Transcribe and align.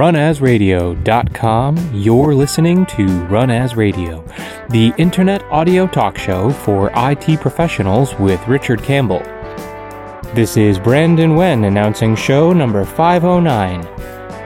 Runasradio.com, 0.00 1.90
you're 1.92 2.34
listening 2.34 2.86
to 2.86 3.06
Run 3.26 3.50
As 3.50 3.76
Radio, 3.76 4.24
the 4.70 4.94
internet 4.96 5.42
audio 5.50 5.86
talk 5.86 6.16
show 6.16 6.48
for 6.48 6.90
IT 6.96 7.38
professionals 7.38 8.14
with 8.14 8.40
Richard 8.48 8.82
Campbell. 8.82 9.20
This 10.32 10.56
is 10.56 10.78
Brendan 10.78 11.36
Wen 11.36 11.64
announcing 11.64 12.16
show 12.16 12.54
number 12.54 12.82
509 12.86 13.82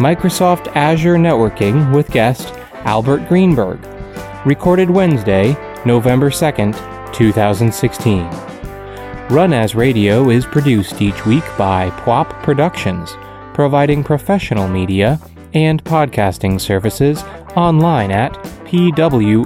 Microsoft 0.00 0.74
Azure 0.74 1.18
Networking 1.18 1.94
with 1.94 2.10
guest 2.10 2.52
Albert 2.82 3.28
Greenberg. 3.28 3.78
Recorded 4.44 4.90
Wednesday, 4.90 5.56
November 5.86 6.30
2nd, 6.30 6.74
2016. 7.14 8.28
Run 9.28 9.52
As 9.52 9.76
Radio 9.76 10.30
is 10.30 10.46
produced 10.46 11.00
each 11.00 11.24
week 11.24 11.44
by 11.56 11.90
PWOP 11.90 12.42
Productions 12.42 13.16
providing 13.54 14.02
professional 14.02 14.66
media 14.66 15.20
and 15.54 15.82
podcasting 15.84 16.60
services 16.60 17.22
online 17.56 18.10
at 18.10 18.32
pwop.com. 18.64 19.38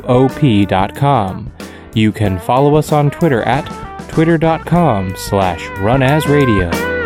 You 1.94 2.12
can 2.12 2.38
follow 2.38 2.74
us 2.76 2.92
on 2.92 3.10
Twitter 3.10 3.42
at 3.42 3.64
twitter.com 4.08 5.14
slash 5.16 5.62
runasradio. 5.78 6.98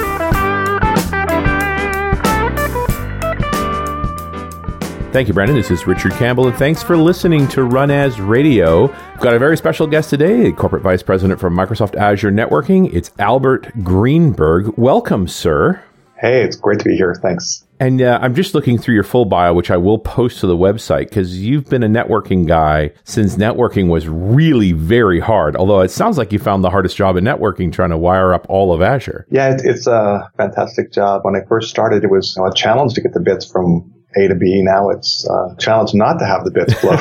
Thank 5.12 5.28
you, 5.28 5.34
Brendan. 5.34 5.56
This 5.56 5.70
is 5.70 5.86
Richard 5.86 6.12
Campbell, 6.12 6.48
and 6.48 6.56
thanks 6.56 6.82
for 6.82 6.96
listening 6.96 7.46
to 7.48 7.64
Run 7.64 7.90
As 7.90 8.18
Radio. 8.18 8.86
We've 8.86 9.20
got 9.20 9.34
a 9.34 9.38
very 9.38 9.58
special 9.58 9.86
guest 9.86 10.08
today, 10.08 10.52
Corporate 10.52 10.82
Vice 10.82 11.02
President 11.02 11.38
for 11.38 11.50
Microsoft 11.50 11.96
Azure 11.96 12.32
Networking. 12.32 12.90
It's 12.94 13.10
Albert 13.18 13.70
Greenberg. 13.84 14.72
Welcome, 14.78 15.28
sir. 15.28 15.82
Hey, 16.16 16.42
it's 16.42 16.56
great 16.56 16.78
to 16.78 16.86
be 16.86 16.96
here. 16.96 17.14
Thanks. 17.20 17.62
And 17.82 18.00
uh, 18.00 18.16
I'm 18.22 18.36
just 18.36 18.54
looking 18.54 18.78
through 18.78 18.94
your 18.94 19.02
full 19.02 19.24
bio, 19.24 19.52
which 19.54 19.68
I 19.68 19.76
will 19.76 19.98
post 19.98 20.38
to 20.38 20.46
the 20.46 20.56
website 20.56 21.08
because 21.08 21.40
you've 21.40 21.68
been 21.68 21.82
a 21.82 21.88
networking 21.88 22.46
guy 22.46 22.92
since 23.02 23.34
networking 23.34 23.88
was 23.88 24.06
really 24.06 24.70
very 24.70 25.18
hard. 25.18 25.56
Although 25.56 25.80
it 25.80 25.90
sounds 25.90 26.16
like 26.16 26.30
you 26.30 26.38
found 26.38 26.62
the 26.62 26.70
hardest 26.70 26.96
job 26.96 27.16
in 27.16 27.24
networking 27.24 27.72
trying 27.72 27.90
to 27.90 27.98
wire 27.98 28.32
up 28.34 28.46
all 28.48 28.72
of 28.72 28.82
Azure. 28.82 29.26
Yeah, 29.30 29.56
it's 29.58 29.88
a 29.88 30.30
fantastic 30.36 30.92
job. 30.92 31.24
When 31.24 31.34
I 31.34 31.40
first 31.48 31.70
started, 31.70 32.04
it 32.04 32.10
was 32.10 32.38
a 32.38 32.54
challenge 32.54 32.94
to 32.94 33.00
get 33.00 33.14
the 33.14 33.20
bits 33.20 33.50
from 33.50 33.92
a 34.16 34.28
to 34.28 34.34
B. 34.34 34.62
Now 34.62 34.90
it's 34.90 35.26
a 35.28 35.54
challenge 35.58 35.94
not 35.94 36.18
to 36.18 36.26
have 36.26 36.44
the 36.44 36.50
bits 36.50 36.74
flow. 36.74 36.96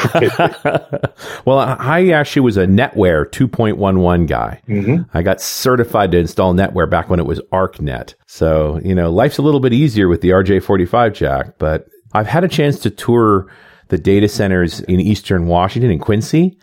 well, 1.45 1.59
I 1.59 2.09
actually 2.09 2.41
was 2.41 2.57
a 2.57 2.65
NetWare 2.65 3.29
2.11 3.29 4.27
guy. 4.27 4.61
Mm-hmm. 4.67 5.03
I 5.13 5.21
got 5.21 5.41
certified 5.41 6.11
to 6.11 6.19
install 6.19 6.53
NetWare 6.53 6.89
back 6.89 7.09
when 7.09 7.19
it 7.19 7.25
was 7.25 7.39
ArcNet. 7.51 8.15
So, 8.27 8.79
you 8.83 8.95
know, 8.95 9.11
life's 9.11 9.37
a 9.37 9.41
little 9.41 9.59
bit 9.59 9.73
easier 9.73 10.07
with 10.07 10.21
the 10.21 10.29
RJ45 10.29 11.13
jack, 11.13 11.57
but 11.57 11.87
I've 12.13 12.27
had 12.27 12.43
a 12.43 12.49
chance 12.49 12.79
to 12.79 12.89
tour 12.89 13.51
the 13.89 13.97
data 13.97 14.27
centers 14.27 14.79
in 14.81 14.99
Eastern 14.99 15.47
Washington 15.47 15.91
in 15.91 15.99
Quincy, 15.99 16.57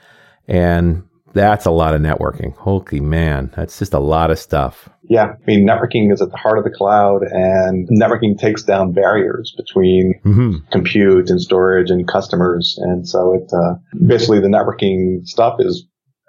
and 0.46 1.04
that's 1.34 1.66
a 1.66 1.70
lot 1.70 1.94
of 1.94 2.00
networking. 2.00 2.56
Holy 2.56 3.00
man, 3.00 3.52
that's 3.54 3.78
just 3.78 3.92
a 3.92 3.98
lot 3.98 4.30
of 4.30 4.38
stuff. 4.38 4.88
Yeah, 5.08 5.32
I 5.40 5.46
mean, 5.46 5.66
networking 5.66 6.12
is 6.12 6.20
at 6.20 6.30
the 6.30 6.36
heart 6.36 6.58
of 6.58 6.64
the 6.64 6.70
cloud, 6.70 7.22
and 7.22 7.88
networking 7.88 8.38
takes 8.38 8.62
down 8.62 8.92
barriers 8.92 9.54
between 9.56 10.20
mm-hmm. 10.24 10.56
compute 10.70 11.30
and 11.30 11.40
storage 11.40 11.90
and 11.90 12.06
customers. 12.06 12.78
And 12.82 13.08
so 13.08 13.34
it 13.34 13.50
uh, 13.52 13.76
basically 14.06 14.40
the 14.40 14.48
networking 14.48 15.26
stuff 15.26 15.56
is 15.60 15.86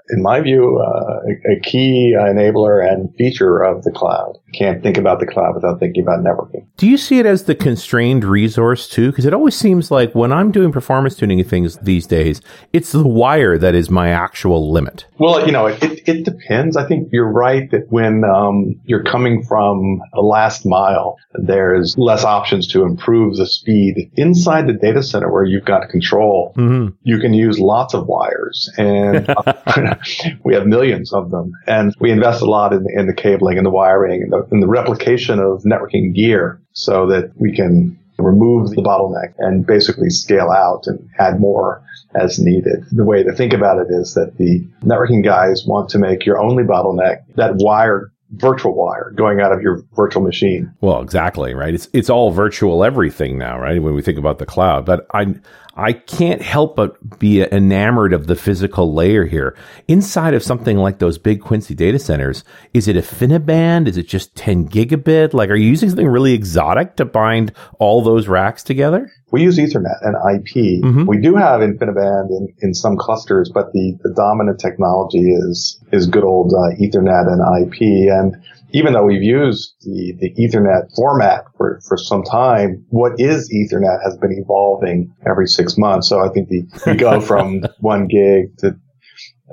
in 0.10 0.22
my 0.22 0.42
view, 0.42 0.80
uh, 0.80 1.20
a, 1.28 1.54
a, 1.54 1.60
key 1.62 2.16
enabler 2.18 2.86
and 2.86 3.14
feature 3.16 3.62
of 3.64 3.84
the 3.84 3.92
cloud. 3.92 4.38
Can't 4.54 4.82
think 4.82 4.98
about 4.98 5.20
the 5.20 5.28
cloud 5.28 5.56
without 5.56 5.80
thinking 5.80 6.04
about 6.04 6.20
networking. 6.24 6.66
Do 6.78 6.88
you 6.88 6.98
see 6.98 7.20
it 7.20 7.26
as 7.26 7.44
the 7.44 7.56
constrained 7.56 8.24
resource 8.24 8.90
too? 8.90 9.12
Because 9.12 9.26
it 9.26 9.34
always 9.34 9.56
seems 9.56 9.92
like 9.92 10.14
when 10.16 10.32
I'm 10.32 10.52
doing 10.52 10.72
performance 10.72 11.16
tuning 11.16 11.44
things 11.44 11.78
these 11.78 12.08
days, 12.08 12.42
it's 12.74 12.92
the 12.92 13.08
wire 13.08 13.58
that 13.58 13.76
is 13.76 13.90
my 13.90 14.10
actual 14.10 14.72
limit. 14.72 15.06
Well, 15.20 15.46
you 15.46 15.52
know, 15.52 15.68
it, 15.68 15.84
it, 15.84 16.08
it 16.08 16.24
depends. 16.24 16.76
I 16.76 16.88
think 16.88 17.10
you're 17.12 17.32
right 17.32 17.70
that 17.72 17.92
when 17.92 18.24
um, 18.24 18.80
you're 18.86 19.04
coming 19.04 19.44
from 19.44 20.02
the 20.14 20.22
last 20.22 20.66
mile, 20.66 21.18
there's 21.34 21.96
less 21.98 22.24
options 22.24 22.68
to 22.70 22.84
improve 22.84 23.36
the 23.36 23.46
speed. 23.46 24.12
Inside 24.16 24.68
the 24.68 24.74
data 24.74 25.04
center 25.04 25.32
where 25.32 25.44
you've 25.44 25.66
got 25.66 25.90
control, 25.90 26.54
mm-hmm. 26.58 26.96
you 27.04 27.20
can 27.20 27.34
use 27.34 27.60
lots 27.60 27.94
of 27.94 28.08
wires 28.08 28.72
and 28.78 29.28
we 30.44 30.54
have 30.54 30.66
millions 30.66 31.14
of 31.14 31.32
them. 31.32 31.52
And 31.68 31.94
we 32.00 32.12
invest 32.12 32.42
a 32.42 32.46
lot 32.46 32.74
in, 32.74 32.86
in 32.96 33.08
the 33.08 33.14
cabling 33.14 33.58
and 33.58 33.66
the 33.66 33.72
wiring 33.72 34.24
and 34.24 34.32
the, 34.32 34.48
and 34.52 34.62
the 34.62 34.68
replication 34.68 35.40
of 35.40 35.64
networking 35.64 36.14
gear 36.14 36.62
so 36.74 37.08
that 37.08 37.32
we 37.38 37.56
can 37.56 37.98
remove 38.18 38.72
the 38.72 38.82
bottleneck 38.82 39.34
and 39.38 39.66
basically 39.66 40.10
scale 40.10 40.50
out 40.50 40.88
and 40.88 41.10
add 41.20 41.40
more 41.40 41.82
as 42.16 42.40
needed. 42.40 42.86
The 42.92 43.06
way 43.06 43.24
to 43.24 43.34
think 43.34 43.54
about 43.54 43.80
it 43.80 43.88
is 43.90 44.14
that 44.16 44.38
the 44.38 44.66
networking 44.84 45.24
guys 45.24 45.66
want 45.66 45.90
to 45.92 46.00
make 46.00 46.26
your 46.26 46.40
only 46.40 46.64
bottleneck 46.64 47.24
that 47.36 47.54
wire 47.56 48.12
virtual 48.32 48.76
wire 48.76 49.12
going 49.16 49.42
out 49.42 49.52
of 49.52 49.62
your 49.62 49.82
virtual 49.96 50.22
machine. 50.22 50.72
Well, 50.82 51.02
exactly, 51.02 51.54
right? 51.54 51.74
It's 51.74 51.88
it's 51.94 52.10
all 52.10 52.32
virtual 52.32 52.84
everything 52.84 53.38
now, 53.38 53.60
right? 53.60 53.82
When 53.82 53.96
we 53.96 54.02
think 54.02 54.18
about 54.18 54.38
the 54.38 54.46
cloud. 54.46 54.86
But 54.86 55.08
I 55.14 55.36
I 55.80 55.94
can't 55.94 56.42
help 56.42 56.76
but 56.76 57.20
be 57.20 57.42
enamored 57.42 58.12
of 58.12 58.28
the 58.28 58.36
physical 58.36 58.94
layer 58.94 59.26
here. 59.26 59.56
Inside 59.88 60.34
of 60.34 60.44
something 60.44 60.78
like 60.78 61.00
those 61.00 61.18
big 61.18 61.42
Quincy 61.42 61.74
data 61.74 61.98
centers, 61.98 62.44
is 62.74 62.90
it 62.90 62.98
InfiniBand? 62.98 63.88
Is 63.88 63.96
it 63.96 64.08
just 64.08 64.36
10 64.36 64.68
gigabit? 64.68 65.34
Like, 65.34 65.50
are 65.50 65.56
you 65.56 65.70
using 65.70 65.90
something 65.90 66.08
really 66.08 66.34
exotic 66.34 66.98
to 66.98 67.06
bind 67.06 67.54
all 67.80 68.02
those 68.02 68.28
racks 68.28 68.62
together? 68.62 69.10
We 69.32 69.42
use 69.42 69.58
Ethernet 69.58 70.00
and 70.02 70.16
IP. 70.36 70.84
Mm-hmm. 70.84 71.06
We 71.06 71.22
do 71.22 71.36
have 71.36 71.62
InfiniBand 71.62 72.30
in, 72.30 72.54
in 72.62 72.74
some 72.74 72.98
clusters, 72.98 73.50
but 73.54 73.72
the, 73.72 73.98
the 74.04 74.14
dominant 74.14 74.60
technology 74.60 75.32
is, 75.32 75.80
is 75.94 76.08
good 76.08 76.26
old 76.26 76.52
uh, 76.52 76.76
Ethernet 76.76 77.28
and 77.28 77.64
IP. 77.64 78.12
And 78.12 78.44
even 78.72 78.94
though 78.94 79.06
we've 79.06 79.24
used 79.24 79.76
the, 79.82 80.14
the 80.20 80.34
Ethernet 80.36 80.94
format 80.96 81.46
for, 81.58 81.80
for 81.88 81.98
some 81.98 82.24
time, 82.24 82.86
what 82.90 83.20
is 83.20 83.52
Ethernet 83.52 84.04
has 84.04 84.18
been 84.18 84.34
evolving 84.34 85.14
every 85.26 85.48
six 85.48 85.78
months. 85.78 86.08
So 86.08 86.20
I 86.20 86.30
think 86.30 86.50
the, 86.50 86.64
we 86.86 86.96
go 86.96 87.20
from 87.30 87.64
one 87.80 88.08
gig 88.08 88.58
to 88.60 88.80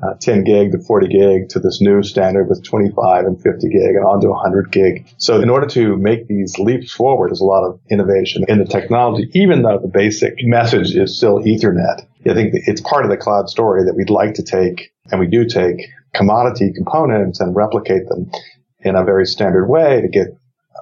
uh, 0.03 0.15
10 0.21 0.44
gig 0.44 0.72
to 0.72 0.78
40 0.78 1.09
gig 1.09 1.49
to 1.49 1.59
this 1.59 1.81
new 1.81 2.03
standard 2.03 2.49
with 2.49 2.62
25 2.62 3.25
and 3.25 3.43
50 3.43 3.69
gig 3.69 3.97
and 3.97 4.04
on 4.04 4.21
to 4.21 4.28
100 4.28 4.71
gig. 4.71 5.09
So 5.16 5.41
in 5.41 5.48
order 5.48 5.66
to 5.69 5.97
make 5.97 6.28
these 6.28 6.59
leaps 6.59 6.93
forward, 6.93 7.31
there's 7.31 7.41
a 7.41 7.44
lot 7.44 7.65
of 7.65 7.81
innovation 7.91 8.44
in 8.48 8.59
the 8.59 8.66
technology, 8.66 9.31
even 9.33 9.62
though 9.62 9.78
the 9.78 9.88
basic 9.88 10.34
message 10.43 10.94
is 10.94 11.16
still 11.16 11.41
Ethernet. 11.41 12.06
I 12.28 12.34
think 12.34 12.53
it's 12.53 12.81
part 12.83 13.04
of 13.04 13.10
the 13.10 13.16
cloud 13.16 13.48
story 13.48 13.84
that 13.84 13.94
we'd 13.94 14.10
like 14.10 14.34
to 14.34 14.43
take, 14.43 14.93
and 15.10 15.21
we 15.21 15.28
do 15.28 15.47
take 15.47 15.87
commodity 16.12 16.72
components 16.75 17.41
and 17.41 17.54
replicate 17.54 18.09
them 18.09 18.31
in 18.86 18.97
a 18.97 19.04
very 19.04 19.26
standard 19.26 19.66
way 19.66 20.00
to 20.00 20.08
get 20.08 20.28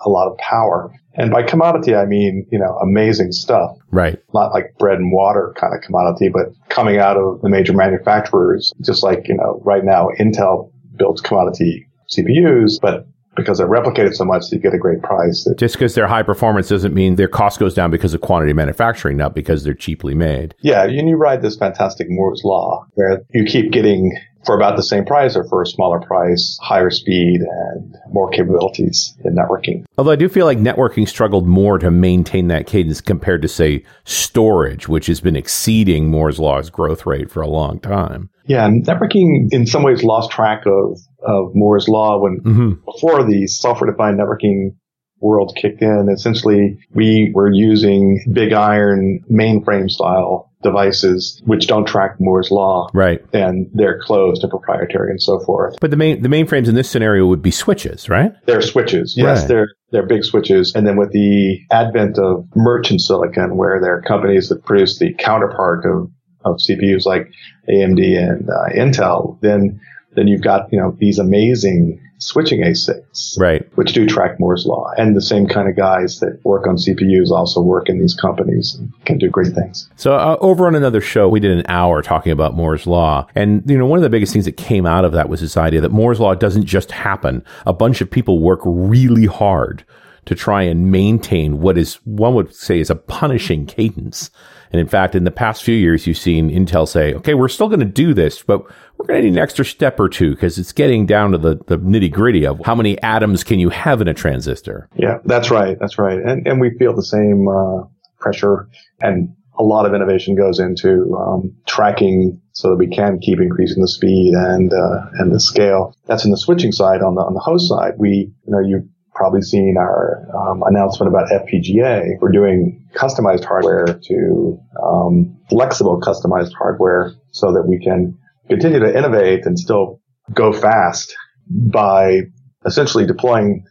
a 0.05 0.09
lot 0.09 0.31
of 0.31 0.37
power. 0.39 0.93
And 1.15 1.31
by 1.31 1.43
commodity, 1.45 1.95
I 1.95 2.07
mean, 2.07 2.47
you 2.51 2.59
know, 2.59 2.77
amazing 2.83 3.33
stuff. 3.33 3.77
Right. 3.91 4.19
Not 4.35 4.53
like 4.53 4.75
bread 4.79 4.99
and 4.99 5.13
water 5.13 5.55
kind 5.57 5.73
of 5.75 5.81
commodity, 5.83 6.29
but 6.29 6.47
coming 6.69 6.99
out 6.99 7.17
of 7.17 7.41
the 7.41 7.49
major 7.49 7.73
manufacturers, 7.73 8.73
just 8.85 9.03
like, 9.03 9.29
you 9.29 9.37
know, 9.37 9.61
right 9.65 9.85
now 9.85 10.09
Intel 10.19 10.73
builds 10.97 11.21
commodity 11.21 11.87
CPUs, 12.11 12.81
but 12.81 13.07
because 13.37 13.59
they're 13.59 13.69
replicated 13.69 14.15
so 14.15 14.25
much, 14.25 14.45
you 14.53 14.59
get 14.59 14.75
a 14.75 14.79
great 14.79 15.03
price. 15.03 15.47
Just 15.57 15.75
because 15.75 15.95
they're 15.95 16.07
high 16.07 16.23
performance 16.23 16.69
doesn't 16.69 16.95
mean 16.95 17.17
their 17.17 17.29
cost 17.29 17.59
goes 17.59 17.75
down 17.75 17.91
because 17.91 18.15
of 18.15 18.21
quantity 18.21 18.53
manufacturing, 18.53 19.17
not 19.17 19.35
because 19.35 19.65
they're 19.65 19.75
cheaply 19.75 20.15
made. 20.15 20.55
Yeah, 20.61 20.85
and 20.85 21.09
you 21.09 21.17
ride 21.17 21.43
this 21.43 21.57
fantastic 21.57 22.07
Moore's 22.11 22.43
law 22.45 22.87
where 22.95 23.23
you 23.31 23.45
keep 23.45 23.73
getting 23.73 24.17
for 24.45 24.55
about 24.55 24.77
the 24.77 24.83
same 24.83 25.05
price 25.05 25.37
or 25.37 25.45
for 25.45 25.63
a 25.63 25.67
smaller 25.67 26.01
price, 26.01 26.59
higher 26.63 26.91
speed 26.91 27.41
and 27.41 27.97
more 28.11 28.31
capabilities 28.31 29.17
in 29.25 29.35
networking. 29.35 29.85
Although 29.99 30.13
I 30.13 30.17
do 30.17 30.29
feel 30.29 30.47
like 30.47 30.59
networking 30.59 31.09
struggled 31.09 31.47
more 31.47 31.79
to 31.79 31.91
maintain 31.91 32.49
that 32.49 32.67
cadence 32.67 33.01
compared 33.01 33.43
to 33.43 33.49
say 33.49 33.85
storage, 34.05 34.89
which 34.89 35.07
has 35.07 35.21
been 35.21 35.37
exceeding 35.37 36.11
Moore's 36.11 36.39
law's 36.39 36.71
growth 36.71 37.07
rate 37.07 37.31
for 37.31 37.41
a 37.41 37.49
long 37.49 37.81
time. 37.81 38.31
Yeah, 38.47 38.69
networking 38.69 39.49
in 39.53 39.67
some 39.67 39.83
ways 39.83 40.03
lost 40.03 40.31
track 40.31 40.65
of, 40.67 40.99
of 41.27 41.53
Moore's 41.55 41.89
law 41.89 42.21
when 42.21 42.41
mm-hmm. 42.41 42.73
before 42.85 43.25
the 43.25 43.47
software 43.47 43.91
defined 43.91 44.19
networking 44.19 44.77
world 45.25 45.57
kicked 45.61 45.83
in. 45.83 46.09
Essentially, 46.13 46.79
we 46.93 47.33
were 47.35 47.51
using 47.51 48.25
big 48.33 48.53
iron 48.53 49.25
mainframe 49.31 49.91
style 49.91 50.51
devices 50.65 51.41
which 51.45 51.69
don't 51.69 51.87
track 51.87 52.17
Moore's 52.19 52.51
law. 52.51 52.89
Right. 52.93 53.23
And 53.33 53.71
they're 53.75 54.01
closed 54.01 54.43
and 54.43 54.51
proprietary 54.51 55.11
and 55.11 55.23
so 55.23 55.39
forth. 55.41 55.77
But 55.81 55.91
the 55.91 55.97
main 55.97 56.23
the 56.23 56.29
mainframes 56.29 56.69
in 56.69 56.75
this 56.75 56.91
scenario 56.91 57.27
would 57.27 57.43
be 57.43 57.53
switches, 57.53 58.09
right? 58.09 58.33
They're 58.47 58.63
switches. 58.63 59.15
Yes, 59.17 59.41
right. 59.41 59.49
they're 59.49 59.69
they're 59.93 60.07
big 60.07 60.25
switches. 60.25 60.75
And 60.75 60.87
then 60.87 60.97
with 60.97 61.13
the 61.13 61.61
advent 61.71 62.19
of 62.19 62.49
merchant 62.57 63.01
silicon, 63.01 63.57
where 63.57 63.81
there 63.81 63.95
are 63.97 64.03
companies 64.03 64.49
that 64.49 64.65
produce 64.65 64.99
the 64.99 65.15
counterpart 65.15 65.85
of, 65.85 66.11
of 66.45 66.57
CPUs 66.57 67.07
like 67.07 67.31
AMD 67.69 68.01
and 68.19 68.51
uh, 68.51 68.69
Intel, 68.75 69.39
then 69.41 69.81
then 70.15 70.29
you've 70.29 70.43
got, 70.43 70.73
you 70.73 70.79
know, 70.79 70.97
these 70.99 71.19
amazing 71.19 72.01
switching 72.19 72.61
ASICs, 72.61 73.39
right, 73.39 73.67
which 73.77 73.93
do 73.93 74.07
track 74.07 74.39
Moore's 74.41 74.67
law, 74.67 74.91
and 74.97 75.17
the 75.17 75.21
same 75.21 75.47
kind 75.47 75.69
of 75.69 75.77
guys 75.77 76.21
that 76.21 76.41
work 76.45 76.67
on 76.67 76.77
CPUs 76.77 77.31
also 77.31 77.61
work 77.61 77.89
in 77.89 77.99
these 77.99 78.15
companies 78.15 78.75
and 78.75 78.93
can 79.05 79.19
do 79.19 79.29
great 79.29 79.53
things. 79.55 79.89
So 79.97 80.15
uh, 80.15 80.37
over 80.41 80.67
on 80.67 80.75
another 80.75 81.01
show, 81.01 81.29
we 81.29 81.41
did 81.41 81.53
an 81.53 81.65
hour 81.69 82.03
talking 82.03 82.33
about 82.33 82.55
Moore's 82.55 82.87
law, 82.87 83.27
and 83.35 83.63
you 83.69 83.77
know 83.77 83.87
one 83.87 83.99
of 83.99 84.03
the 84.03 84.11
biggest 84.11 84.33
things 84.33 84.47
that 84.47 84.57
came 84.57 84.87
out 84.87 85.05
of 85.05 85.13
that 85.13 85.29
was 85.29 85.41
this 85.41 85.57
idea 85.57 85.81
that 85.81 85.93
Moore's 85.93 86.21
law 86.21 86.35
doesn't 86.35 86.65
just 86.65 86.93
happen. 86.93 87.45
A 87.67 87.73
bunch 87.73 88.01
of 88.01 88.11
people 88.11 88.41
work 88.41 88.61
really 88.65 89.27
hard 89.27 89.85
to 90.27 90.35
try 90.35 90.63
and 90.63 90.91
maintain 90.91 91.61
what 91.61 91.77
is 91.77 91.97
one 92.05 92.35
would 92.35 92.55
say 92.55 92.81
is 92.81 92.91
a 92.91 92.95
punishing 92.95 93.67
cadence. 93.67 94.31
And 94.75 94.81
in 94.81 94.89
fact, 94.89 95.15
in 95.15 95.23
the 95.23 95.31
past 95.31 95.63
few 95.63 95.77
years, 95.77 96.05
you've 96.05 96.19
seen 96.19 96.51
Intel 96.51 96.89
say, 96.89 97.15
okay, 97.15 97.35
we're 97.35 97.47
still 97.47 97.69
going 97.69 97.79
to 97.79 97.87
do 97.87 98.13
this, 98.13 98.43
but 98.43 98.65
we're 98.99 99.07
going 99.07 99.23
to 99.23 99.31
need 99.31 99.37
an 99.37 99.39
extra 99.39 99.65
step 99.65 100.01
or 100.01 100.09
two 100.09 100.31
because 100.31 100.59
it's 100.59 100.73
getting 100.73 101.07
down 101.07 101.31
to 101.31 101.39
the, 101.39 101.61
the 101.69 101.79
nitty 101.79 102.11
gritty 102.11 102.45
of 102.45 102.61
how 102.65 102.75
many 102.75 103.01
atoms 103.01 103.45
can 103.45 103.61
you 103.61 103.69
have 103.69 104.01
in 104.01 104.09
a 104.09 104.15
transistor. 104.15 104.89
Yeah, 104.97 105.19
that's 105.27 105.53
right. 105.53 105.79
That's 105.79 105.97
right. 105.97 106.19
And, 106.19 106.45
and 106.49 106.61
we 106.61 106.77
feel 106.77 106.93
the 106.93 107.05
same 107.05 107.47
uh, 107.47 107.85
pressure 108.19 108.69
and 109.01 109.37
a 109.57 109.63
lot 109.63 109.87
of 109.87 109.95
innovation 109.95 110.35
goes 110.35 110.59
into 110.59 111.17
um, 111.17 111.55
tracking 111.69 112.41
so 112.51 112.71
that 112.71 112.77
we 112.77 112.89
can 112.89 113.21
keep 113.21 113.39
increasing 113.39 113.81
the 113.81 113.87
speed 113.87 114.35
and 114.35 114.73
uh, 114.73 115.07
and 115.21 115.33
the 115.33 115.39
scale. 115.39 115.97
That's 116.07 116.25
in 116.25 116.33
the 116.33 116.37
switching 116.37 116.73
side. 116.73 117.01
On 117.01 117.15
the 117.15 117.21
on 117.21 117.35
the 117.35 117.39
host 117.39 117.69
side, 117.69 117.95
we 117.97 118.33
you 118.45 118.53
know 118.53 118.59
you 118.59 118.89
probably 119.15 119.43
seen 119.43 119.77
our 119.79 120.27
um, 120.35 120.63
announcement 120.67 121.09
about 121.09 121.29
FPGA. 121.29 122.19
We're 122.21 122.33
doing 122.33 122.87
customized 122.95 123.45
hardware 123.45 123.87
to 123.87 124.61
um, 124.83 125.39
flexible 125.49 126.01
customized 126.01 126.53
hardware 126.53 127.13
so 127.31 127.53
that 127.53 127.63
we 127.67 127.79
can 127.79 128.19
continue 128.49 128.81
to 128.81 128.97
innovate 128.97 129.47
and 129.47 129.59
still 129.59 130.01
go 130.33 130.53
fast 130.53 131.15
by 131.49 132.21
essentially 132.67 133.07
deploying 133.07 133.65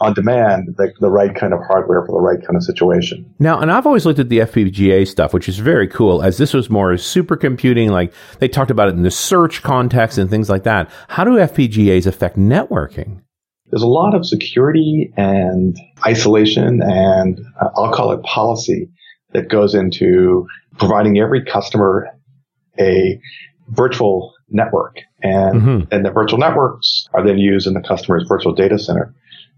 on 0.00 0.14
demand 0.14 0.74
the, 0.78 0.92
the 1.00 1.10
right 1.10 1.34
kind 1.34 1.52
of 1.52 1.60
hardware 1.66 2.02
for 2.06 2.12
the 2.12 2.20
right 2.20 2.40
kind 2.40 2.56
of 2.56 2.62
situation. 2.62 3.34
Now, 3.38 3.60
and 3.60 3.70
I've 3.70 3.86
always 3.86 4.06
looked 4.06 4.18
at 4.18 4.30
the 4.30 4.38
FPGA 4.38 5.06
stuff, 5.06 5.34
which 5.34 5.48
is 5.48 5.58
very 5.58 5.86
cool, 5.86 6.22
as 6.22 6.38
this 6.38 6.54
was 6.54 6.70
more 6.70 6.92
supercomputing. 6.92 7.90
Like 7.90 8.14
they 8.38 8.48
talked 8.48 8.70
about 8.70 8.88
it 8.88 8.94
in 8.94 9.02
the 9.02 9.10
search 9.10 9.62
context 9.62 10.16
and 10.16 10.30
things 10.30 10.48
like 10.48 10.62
that. 10.62 10.90
How 11.08 11.24
do 11.24 11.32
FPGAs 11.32 12.06
affect 12.06 12.38
networking? 12.38 13.20
There's 13.70 13.82
a 13.82 13.88
lot 13.88 14.14
of 14.14 14.26
security 14.26 15.12
and 15.16 15.76
isolation 16.06 16.80
and 16.82 17.40
uh, 17.60 17.68
I'll 17.76 17.92
call 17.92 18.12
it 18.12 18.22
policy 18.22 18.90
that 19.32 19.48
goes 19.48 19.74
into 19.74 20.46
providing 20.78 21.18
every 21.18 21.44
customer 21.44 22.08
a 22.78 23.20
virtual 23.68 24.32
network. 24.48 24.96
And, 25.22 25.60
mm-hmm. 25.60 25.94
and 25.94 26.04
the 26.04 26.10
virtual 26.10 26.38
networks 26.38 27.06
are 27.14 27.24
then 27.24 27.38
used 27.38 27.66
in 27.66 27.74
the 27.74 27.82
customer's 27.82 28.24
virtual 28.28 28.54
data 28.54 28.78
center. 28.78 29.14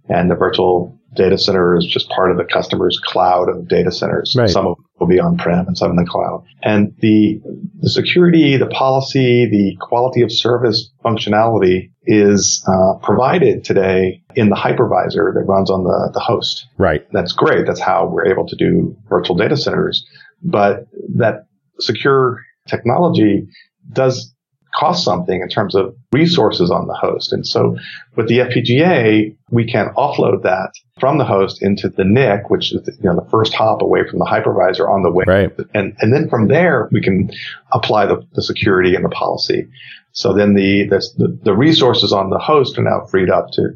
And 0.09 0.31
the 0.31 0.35
virtual 0.35 0.99
data 1.15 1.39
center 1.39 1.77
is 1.77 1.87
just 1.87 2.09
part 2.11 2.31
of 2.31 2.37
the 2.37 2.45
customer's 2.45 2.99
cloud 3.03 3.49
of 3.49 3.69
data 3.69 3.93
centers. 3.93 4.35
Right. 4.37 4.51
Some 4.51 4.75
will 4.99 5.07
be 5.07 5.21
on-prem 5.21 5.67
and 5.67 5.79
some 5.79 5.91
in 5.91 5.97
the 5.97 6.05
cloud. 6.05 6.45
And 6.63 6.95
the, 6.99 7.41
the 7.81 7.89
security, 7.89 8.57
the 8.57 8.67
policy, 8.67 9.47
the 9.47 9.77
quality 9.81 10.23
of 10.23 10.33
service 10.33 10.91
functionality 11.05 11.92
is 12.05 12.65
uh, 12.67 12.95
provided 13.03 13.65
today 13.65 14.23
in 14.35 14.49
the 14.49 14.57
hypervisor 14.57 15.33
that 15.35 15.45
runs 15.47 15.71
on 15.71 15.85
the, 15.85 16.11
the 16.15 16.21
host. 16.21 16.67
Right. 16.79 17.07
That's 17.13 17.33
great. 17.33 17.67
That's 17.67 17.81
how 17.81 18.07
we're 18.07 18.27
able 18.27 18.47
to 18.49 18.57
do 18.57 18.97
virtual 19.09 19.37
data 19.37 19.57
centers. 19.57 20.05
But 20.43 20.87
that 21.15 21.47
secure 21.79 22.43
technology 22.67 23.47
does 23.93 24.33
cost 24.75 25.05
something 25.05 25.41
in 25.41 25.49
terms 25.49 25.75
of 25.75 25.95
resources 26.13 26.71
on 26.71 26.87
the 26.87 26.95
host. 26.95 27.33
And 27.33 27.47
so 27.47 27.77
with 28.17 28.29
the 28.29 28.39
FPGA, 28.39 29.37
we 29.51 29.67
can 29.67 29.89
offload 29.97 30.43
that 30.43 30.71
from 30.99 31.19
the 31.19 31.25
host 31.25 31.63
into 31.63 31.89
the 31.89 32.05
NIC, 32.05 32.49
which 32.49 32.73
is 32.73 32.89
you 33.03 33.11
know, 33.11 33.17
the 33.17 33.29
first 33.31 33.53
hop 33.53 33.83
away 33.83 34.09
from 34.09 34.19
the 34.19 34.25
hypervisor 34.25 34.89
on 34.89 35.03
the 35.03 35.11
way. 35.11 35.25
Right. 35.27 35.51
And, 35.75 35.95
and 36.01 36.13
then 36.13 36.29
from 36.29 36.49
there, 36.49 36.89
we 36.91 37.03
can 37.03 37.31
apply 37.73 38.07
the, 38.07 38.27
the 38.33 38.43
security 38.43 38.95
and 38.95 39.05
the 39.05 39.11
policy. 39.11 39.69
So 40.13 40.33
then 40.33 40.55
the, 40.55 40.87
the, 40.89 41.39
the 41.43 41.57
resources 41.57 42.13
on 42.13 42.31
the 42.31 42.39
host 42.39 42.79
are 42.79 42.83
now 42.83 43.07
freed 43.07 43.31
up 43.31 43.51
to 43.53 43.71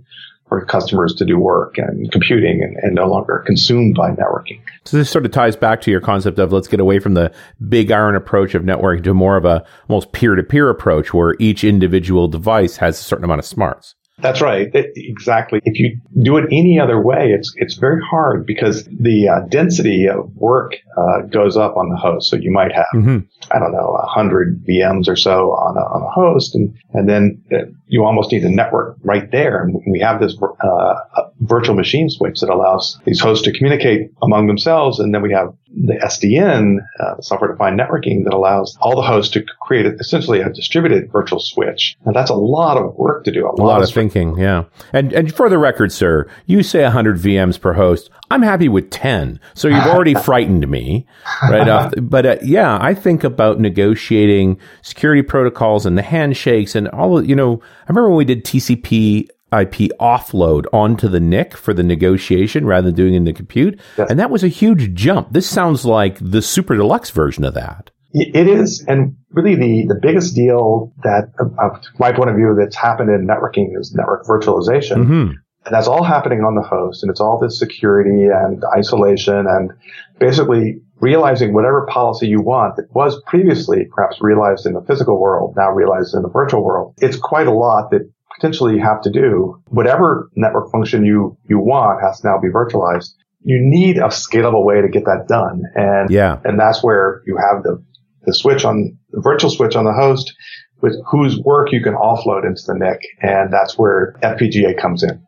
for 0.48 0.64
customers 0.64 1.14
to 1.14 1.24
do 1.24 1.38
work 1.38 1.76
and 1.76 2.10
computing 2.12 2.62
and, 2.62 2.76
and, 2.82 2.94
no 2.94 3.06
longer 3.06 3.42
consumed 3.44 3.96
by 3.96 4.10
networking. 4.10 4.60
So 4.84 4.96
this 4.96 5.10
sort 5.10 5.26
of 5.26 5.32
ties 5.32 5.56
back 5.56 5.80
to 5.82 5.90
your 5.90 6.00
concept 6.00 6.38
of 6.38 6.52
let's 6.52 6.68
get 6.68 6.78
away 6.78 7.00
from 7.00 7.14
the 7.14 7.32
big 7.68 7.90
iron 7.90 8.14
approach 8.14 8.54
of 8.54 8.62
networking 8.62 9.02
to 9.04 9.14
more 9.14 9.36
of 9.36 9.44
a 9.44 9.64
almost 9.88 10.12
peer 10.12 10.34
to 10.36 10.42
peer 10.42 10.70
approach 10.70 11.12
where 11.12 11.34
each 11.40 11.64
individual 11.64 12.28
device 12.28 12.76
has 12.76 12.98
a 13.00 13.02
certain 13.02 13.24
amount 13.24 13.40
of 13.40 13.44
smarts. 13.44 13.96
That's 14.18 14.40
right. 14.40 14.74
It, 14.74 14.92
exactly. 14.94 15.60
If 15.64 15.78
you 15.78 16.00
do 16.22 16.38
it 16.38 16.46
any 16.46 16.80
other 16.80 17.02
way, 17.02 17.32
it's 17.32 17.52
it's 17.56 17.74
very 17.74 18.00
hard 18.02 18.46
because 18.46 18.86
the 18.86 19.28
uh, 19.28 19.46
density 19.48 20.08
of 20.08 20.34
work 20.34 20.76
uh, 20.96 21.22
goes 21.22 21.58
up 21.58 21.76
on 21.76 21.90
the 21.90 21.96
host. 21.96 22.30
So 22.30 22.36
you 22.36 22.50
might 22.50 22.72
have, 22.72 22.86
mm-hmm. 22.94 23.18
I 23.52 23.58
don't 23.58 23.72
know, 23.72 23.98
a 24.02 24.06
hundred 24.06 24.64
VMs 24.64 25.08
or 25.08 25.16
so 25.16 25.52
on 25.52 25.76
a, 25.76 25.81
on 25.81 26.02
a 26.02 26.10
host, 26.10 26.54
and 26.54 26.75
and 26.93 27.08
then 27.08 27.43
uh, 27.52 27.70
you 27.87 28.04
almost 28.04 28.32
need 28.32 28.44
a 28.44 28.50
network 28.50 28.96
right 29.02 29.31
there. 29.31 29.62
And 29.62 29.81
we 29.90 30.00
have 30.00 30.20
this 30.20 30.37
uh, 30.60 30.94
virtual 31.40 31.75
machine 31.75 32.10
switch 32.10 32.40
that 32.40 32.50
allows 32.50 32.98
these 33.04 33.20
hosts 33.20 33.44
to 33.44 33.52
communicate 33.52 34.10
among 34.22 34.46
themselves, 34.46 34.98
and 34.98 35.14
then 35.14 35.22
we 35.22 35.32
have 35.32 35.54
the 35.76 35.94
SDN, 35.94 36.78
uh, 37.00 37.20
software 37.20 37.52
defined 37.52 37.78
networking, 37.78 38.25
that 38.25 38.32
allows 38.32 38.76
all 38.81 38.96
the 38.96 39.02
hosts 39.02 39.32
to 39.34 39.44
create 39.60 39.87
essentially 40.00 40.40
a 40.40 40.50
distributed 40.50 41.10
virtual 41.12 41.38
switch. 41.40 41.96
And 42.04 42.14
that's 42.14 42.31
a 42.31 42.34
lot 42.34 42.78
of 42.78 42.94
work 42.94 43.25
to 43.25 43.32
do. 43.32 43.46
A, 43.46 43.50
a 43.50 43.52
lot, 43.52 43.58
lot, 43.58 43.82
of 43.82 43.90
thinking, 43.90 44.38
yeah. 44.38 44.64
And 44.92 45.12
and 45.12 45.34
for 45.34 45.49
the 45.49 45.58
record, 45.58 45.92
sir, 45.92 46.28
you 46.46 46.62
say 46.62 46.82
100 46.82 47.19
VMs 47.19 47.60
per 47.60 47.75
host. 47.75 48.10
I'm 48.31 48.43
happy 48.43 48.69
with 48.69 48.90
10. 48.90 49.40
So 49.55 49.69
you've 49.69 49.87
already 49.87 50.14
frightened 50.23 50.69
me 50.69 51.06
right 51.43 51.69
off. 51.69 51.93
But 52.00 52.26
uh, 52.26 52.37
yeah, 52.43 52.78
I 52.81 52.94
think 52.94 53.25
about 53.25 53.61
negotiating 53.61 54.58
security 54.82 55.23
protocols 55.23 55.87
and 55.87 55.96
the 55.96 56.02
handshakes 56.02 56.75
and 56.75 56.88
all 56.88 57.19
of, 57.19 57.28
you 57.28 57.37
know, 57.37 57.61
I 57.62 57.88
remember 57.88 58.08
when 58.11 58.19
we 58.19 58.25
did 58.25 58.44
TCP 58.44 59.28
IP 59.52 59.92
offload 60.00 60.66
onto 60.73 61.09
the 61.09 61.21
NIC 61.21 61.56
for 61.56 61.73
the 61.73 61.85
negotiation 61.85 62.66
rather 62.66 62.87
than 62.87 62.97
doing 62.97 63.14
it 63.14 63.18
in 63.18 63.25
the 63.25 63.33
compute. 63.33 63.80
Yes. 63.97 64.11
And 64.11 64.18
that 64.18 64.30
was 64.30 64.42
a 64.42 64.49
huge 64.49 64.95
jump. 64.95 65.33
This 65.33 65.49
sounds 65.49 65.85
like 65.85 66.18
the 66.21 66.42
super 66.42 66.76
deluxe 66.76 67.11
version 67.11 67.45
of 67.45 67.54
that. 67.54 67.90
It 68.12 68.49
is. 68.49 68.85
And 68.88 69.16
really 69.30 69.54
the, 69.56 69.87
the 69.88 70.00
biggest 70.00 70.35
deal 70.35 70.92
that, 71.02 71.33
uh, 71.38 71.78
my 71.99 72.12
point 72.12 72.30
of 72.30 72.37
view, 72.37 72.56
that's 72.59 72.75
happened 72.75 73.11
in 73.11 73.26
networking 73.26 73.78
is 73.78 73.95
network 73.95 74.25
virtualization. 74.25 75.04
Mm-hmm. 75.04 75.33
And 75.66 75.75
that's 75.75 75.88
all 75.88 76.04
happening 76.04 76.40
on 76.40 76.54
the 76.54 76.62
host 76.62 77.02
and 77.02 77.11
it's 77.11 77.20
all 77.20 77.40
this 77.40 77.58
security 77.58 78.28
and 78.32 78.62
isolation 78.76 79.46
and 79.49 79.73
basically 80.20 80.80
realizing 81.00 81.52
whatever 81.52 81.87
policy 81.90 82.28
you 82.28 82.40
want 82.40 82.76
that 82.76 82.87
was 82.94 83.20
previously 83.26 83.87
perhaps 83.90 84.18
realized 84.20 84.64
in 84.64 84.75
the 84.75 84.80
physical 84.82 85.20
world, 85.20 85.54
now 85.56 85.70
realized 85.70 86.14
in 86.14 86.23
the 86.23 86.28
virtual 86.28 86.64
world. 86.64 86.94
It's 86.99 87.16
quite 87.16 87.49
a 87.49 87.52
lot 87.52 87.90
that 87.90 88.08
potentially 88.37 88.76
you 88.76 88.82
have 88.82 89.02
to 89.02 89.11
do. 89.11 89.61
Whatever 89.68 90.30
network 90.37 90.70
function 90.70 91.04
you, 91.04 91.37
you 91.49 91.58
want 91.58 92.00
has 92.00 92.20
to 92.20 92.28
now 92.28 92.38
be 92.38 92.49
virtualized. 92.49 93.11
You 93.42 93.58
need 93.61 93.99
a 93.99 94.08
scalable 94.08 94.64
way 94.64 94.80
to 94.80 94.88
get 94.88 95.04
that 95.04 95.26
done. 95.28 95.64
And, 95.75 96.11
yeah. 96.11 96.38
and 96.44 96.61
that's 96.61 96.82
where 96.82 97.23
you 97.26 97.37
have 97.37 97.64
the, 97.64 97.82
the 98.25 98.32
switch 98.32 98.64
on 98.64 98.96
the 99.11 99.20
virtual 99.20 99.50
switch 99.50 99.75
on 99.75 99.85
the 99.85 99.92
host 99.92 100.32
with 100.80 100.94
whose 101.11 101.38
work 101.40 101.73
you 101.73 101.82
can 101.82 101.94
offload 101.94 102.46
into 102.46 102.62
the 102.66 102.75
NIC. 102.75 103.00
And 103.20 103.52
that's 103.52 103.76
where 103.76 104.14
FPGA 104.23 104.80
comes 104.80 105.02
in. 105.02 105.26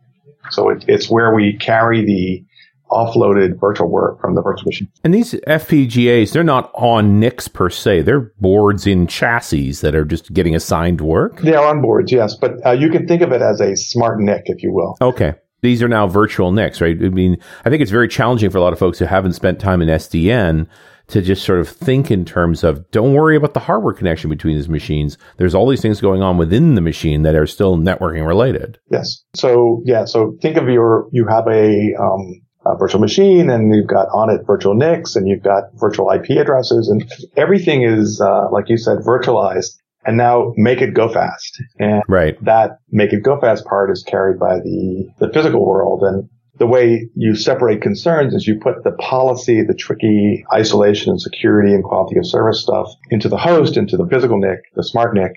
So 0.51 0.71
it, 0.71 0.85
it's 0.89 1.11
where 1.11 1.35
we 1.35 1.57
carry 1.57 2.05
the 2.05 2.45
offloaded 2.91 3.61
virtual 3.61 3.89
work 3.89 4.21
from 4.21 4.35
the 4.35 4.43
virtual 4.43 4.67
machine. 4.67 4.89
And 5.05 5.13
these 5.13 5.35
FPGAs, 5.47 6.33
they're 6.33 6.45
not 6.45 6.71
on 6.75 7.21
NICs 7.21 7.49
per 7.49 7.71
se. 7.71 8.03
They're 8.03 8.33
boards 8.41 8.87
in 8.87 9.07
chassis 9.07 9.73
that 9.73 9.95
are 9.95 10.05
just 10.05 10.33
getting 10.33 10.55
assigned 10.55 11.01
work. 11.01 11.41
They 11.41 11.55
are 11.55 11.69
on 11.69 11.83
boards, 11.83 12.11
yes. 12.13 12.35
But 12.35 12.65
uh, 12.65 12.73
you 12.73 12.91
can 12.91 13.07
think 13.07 13.23
of 13.23 13.33
it 13.33 13.43
as 13.43 13.61
a 13.61 13.77
smart 13.77 14.21
NIC, 14.21 14.45
if 14.47 14.63
you 14.63 14.73
will. 14.73 14.97
Okay. 15.01 15.35
These 15.61 15.83
are 15.83 15.89
now 15.89 16.07
virtual 16.07 16.53
NICs, 16.53 16.81
right? 16.81 16.97
I 16.97 17.09
mean, 17.09 17.37
I 17.65 17.71
think 17.71 17.83
it's 17.83 17.91
very 17.91 18.09
challenging 18.09 18.49
for 18.51 18.59
a 18.59 18.61
lot 18.61 18.73
of 18.73 18.79
folks 18.79 18.99
who 18.99 19.07
haven't 19.07 19.33
spent 19.33 19.59
time 19.59 19.83
in 19.83 19.89
SDN 19.89 20.69
to 21.09 21.23
just 21.23 21.45
sort 21.45 21.59
of 21.59 21.69
think 21.69 22.11
in 22.11 22.25
terms 22.25 22.65
of 22.65 22.91
don't 22.91 23.15
worry 23.15 23.37
about 23.37 23.55
the 23.55 23.61
hardware 23.61 23.95
connection 23.95 24.31
between 24.31 24.57
these 24.57 24.69
machines. 24.69 25.19
There's 25.37 25.55
all 25.55 25.69
these 25.69 25.83
things 25.83 26.01
going 26.01 26.23
on 26.23 26.37
within 26.37 26.75
the 26.75 26.81
machine 26.81 27.23
that 27.23 27.35
are 27.35 27.47
still 27.47 27.77
networking 27.77 28.27
related. 28.27 28.79
Yes. 28.91 29.25
So 29.35 29.83
yeah. 29.85 30.05
So 30.05 30.37
think 30.41 30.57
of 30.57 30.69
your 30.69 31.09
you 31.13 31.27
have 31.27 31.47
a 31.49 31.95
um, 32.01 32.43
a 32.67 32.77
virtual 32.77 33.01
machine 33.01 33.51
and 33.51 33.75
you've 33.75 33.87
got 33.87 34.09
on 34.13 34.31
it 34.31 34.47
virtual 34.47 34.75
NICs 34.75 35.17
and 35.17 35.29
you've 35.29 35.43
got 35.43 35.65
virtual 35.75 36.11
IP 36.11 36.31
addresses 36.39 36.89
and 36.89 37.11
everything 37.37 37.83
is, 37.83 38.21
uh, 38.21 38.51
like 38.51 38.69
you 38.69 38.77
said, 38.77 38.99
virtualized 38.99 39.77
and 40.05 40.17
now 40.17 40.53
make 40.57 40.81
it 40.81 40.95
go 40.95 41.09
fast. 41.09 41.63
And 41.79 42.03
right. 42.09 42.43
that 42.45 42.79
make 42.91 43.13
it 43.13 43.23
go 43.23 43.41
fast 43.41 43.65
part 43.65 43.91
is 43.91 44.03
carried 44.03 44.39
by 44.39 44.59
the, 44.59 45.09
the 45.19 45.33
physical 45.33 45.65
world. 45.65 46.03
And 46.03 46.29
the 46.59 46.67
way 46.67 47.09
you 47.15 47.35
separate 47.37 47.83
concerns 47.83 48.35
is 48.35 48.47
you 48.47 48.59
put 48.61 48.83
the 48.85 48.93
policy, 48.93 49.63
the 49.63 49.75
tricky 49.75 50.45
isolation 50.53 51.11
and 51.11 51.21
security 51.21 51.73
and 51.73 51.85
quality 51.85 52.19
of 52.19 52.27
service 52.27 52.61
stuff 52.61 52.93
into 53.11 53.29
the 53.29 53.37
host, 53.37 53.77
into 53.77 53.97
the 53.97 54.07
physical 54.07 54.39
NIC, 54.39 54.59
the 54.75 54.83
smart 54.83 55.15
NIC, 55.15 55.33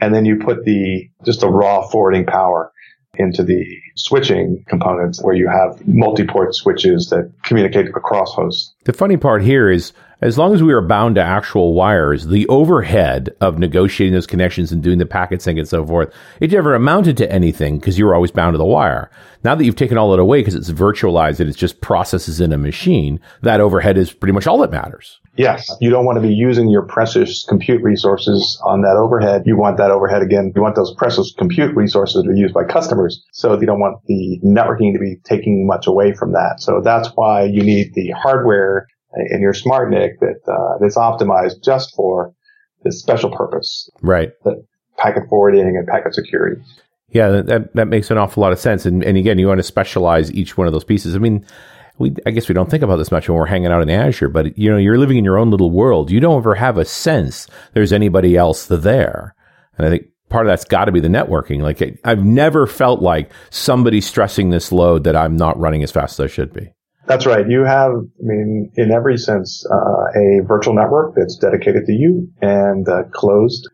and 0.00 0.14
then 0.14 0.24
you 0.24 0.36
put 0.36 0.64
the 0.64 1.08
just 1.24 1.40
the 1.40 1.48
raw 1.48 1.86
forwarding 1.88 2.26
power 2.26 2.72
into 3.14 3.42
the 3.42 3.64
switching 3.98 4.64
components 4.68 5.22
where 5.22 5.34
you 5.34 5.48
have 5.48 5.86
multi-port 5.86 6.54
switches 6.54 7.10
that 7.10 7.30
communicate 7.42 7.88
across 7.88 8.32
hosts. 8.32 8.72
The 8.84 8.92
funny 8.92 9.16
part 9.16 9.42
here 9.42 9.70
is 9.70 9.92
as 10.20 10.36
long 10.36 10.52
as 10.52 10.62
we 10.62 10.72
are 10.72 10.80
bound 10.80 11.14
to 11.14 11.22
actual 11.22 11.74
wires, 11.74 12.26
the 12.26 12.46
overhead 12.48 13.30
of 13.40 13.58
negotiating 13.58 14.14
those 14.14 14.26
connections 14.26 14.72
and 14.72 14.82
doing 14.82 14.98
the 14.98 15.06
packet 15.06 15.40
sync 15.40 15.58
and 15.58 15.68
so 15.68 15.86
forth, 15.86 16.12
it 16.40 16.50
never 16.50 16.74
amounted 16.74 17.16
to 17.18 17.32
anything 17.32 17.78
because 17.78 17.98
you 17.98 18.04
were 18.04 18.14
always 18.14 18.32
bound 18.32 18.54
to 18.54 18.58
the 18.58 18.64
wire. 18.64 19.10
Now 19.44 19.54
that 19.54 19.64
you've 19.64 19.76
taken 19.76 19.96
all 19.96 20.10
that 20.10 20.18
away 20.18 20.40
because 20.40 20.56
it's 20.56 20.70
virtualized 20.70 21.38
and 21.38 21.48
it's 21.48 21.58
just 21.58 21.80
processes 21.80 22.40
in 22.40 22.52
a 22.52 22.58
machine, 22.58 23.20
that 23.42 23.60
overhead 23.60 23.96
is 23.96 24.12
pretty 24.12 24.32
much 24.32 24.48
all 24.48 24.58
that 24.58 24.72
matters. 24.72 25.20
Yes. 25.36 25.70
You 25.80 25.90
don't 25.90 26.04
want 26.04 26.16
to 26.16 26.20
be 26.20 26.34
using 26.34 26.68
your 26.68 26.82
precious 26.82 27.44
compute 27.48 27.80
resources 27.80 28.60
on 28.64 28.82
that 28.82 28.96
overhead. 28.96 29.44
You 29.46 29.56
want 29.56 29.76
that 29.76 29.92
overhead 29.92 30.20
again. 30.20 30.52
You 30.56 30.62
want 30.62 30.74
those 30.74 30.92
precious 30.96 31.32
compute 31.38 31.76
resources 31.76 32.24
to 32.24 32.28
be 32.28 32.36
used 32.36 32.52
by 32.52 32.64
customers. 32.64 33.24
So 33.30 33.58
you 33.58 33.64
don't 33.64 33.78
want 33.78 33.87
the 34.06 34.40
networking 34.44 34.92
to 34.92 34.98
be 34.98 35.16
taking 35.24 35.66
much 35.66 35.86
away 35.86 36.12
from 36.12 36.32
that. 36.32 36.56
So 36.60 36.80
that's 36.82 37.08
why 37.14 37.44
you 37.44 37.62
need 37.62 37.94
the 37.94 38.10
hardware 38.10 38.86
in 39.30 39.40
your 39.40 39.54
smart 39.54 39.90
NIC 39.90 40.20
that 40.20 40.40
uh, 40.46 40.78
that's 40.80 40.96
optimized 40.96 41.62
just 41.64 41.94
for 41.94 42.32
this 42.84 43.00
special 43.00 43.30
purpose. 43.30 43.88
Right. 44.02 44.30
The 44.44 44.64
packet 44.96 45.24
forwarding 45.28 45.76
and 45.76 45.86
packet 45.86 46.14
security. 46.14 46.60
Yeah, 47.10 47.28
that 47.30 47.74
that 47.74 47.88
makes 47.88 48.10
an 48.10 48.18
awful 48.18 48.42
lot 48.42 48.52
of 48.52 48.58
sense. 48.58 48.84
And 48.84 49.02
and 49.02 49.16
again, 49.16 49.38
you 49.38 49.46
want 49.46 49.58
to 49.58 49.64
specialize 49.64 50.30
each 50.32 50.58
one 50.58 50.66
of 50.66 50.72
those 50.74 50.84
pieces. 50.84 51.16
I 51.16 51.18
mean, 51.18 51.46
we 51.96 52.14
I 52.26 52.30
guess 52.30 52.48
we 52.48 52.54
don't 52.54 52.70
think 52.70 52.82
about 52.82 52.96
this 52.96 53.10
much 53.10 53.28
when 53.28 53.38
we're 53.38 53.46
hanging 53.46 53.72
out 53.72 53.80
in 53.80 53.88
Azure, 53.88 54.28
but 54.28 54.58
you 54.58 54.70
know, 54.70 54.76
you're 54.76 54.98
living 54.98 55.16
in 55.16 55.24
your 55.24 55.38
own 55.38 55.50
little 55.50 55.70
world. 55.70 56.10
You 56.10 56.20
don't 56.20 56.38
ever 56.38 56.54
have 56.54 56.76
a 56.76 56.84
sense 56.84 57.46
there's 57.72 57.92
anybody 57.92 58.36
else 58.36 58.66
there. 58.66 59.34
And 59.78 59.86
I 59.86 59.90
think 59.90 60.06
part 60.28 60.46
of 60.46 60.50
that's 60.50 60.64
got 60.64 60.86
to 60.86 60.92
be 60.92 61.00
the 61.00 61.08
networking. 61.08 61.60
Like 61.60 62.00
I've 62.04 62.24
never 62.24 62.66
felt 62.66 63.00
like 63.00 63.30
somebody 63.50 64.00
stressing 64.00 64.50
this 64.50 64.72
load 64.72 65.04
that 65.04 65.16
I'm 65.16 65.36
not 65.36 65.58
running 65.58 65.82
as 65.82 65.90
fast 65.90 66.18
as 66.18 66.24
I 66.24 66.26
should 66.28 66.52
be. 66.52 66.70
That's 67.06 67.24
right. 67.24 67.48
You 67.48 67.64
have, 67.64 67.92
I 67.92 68.22
mean, 68.22 68.70
in 68.76 68.90
every 68.92 69.16
sense, 69.16 69.64
uh, 69.70 70.04
a 70.14 70.40
virtual 70.46 70.74
network 70.74 71.14
that's 71.16 71.36
dedicated 71.36 71.86
to 71.86 71.92
you 71.92 72.30
and 72.42 72.86
uh, 72.86 73.04
closed. 73.12 73.66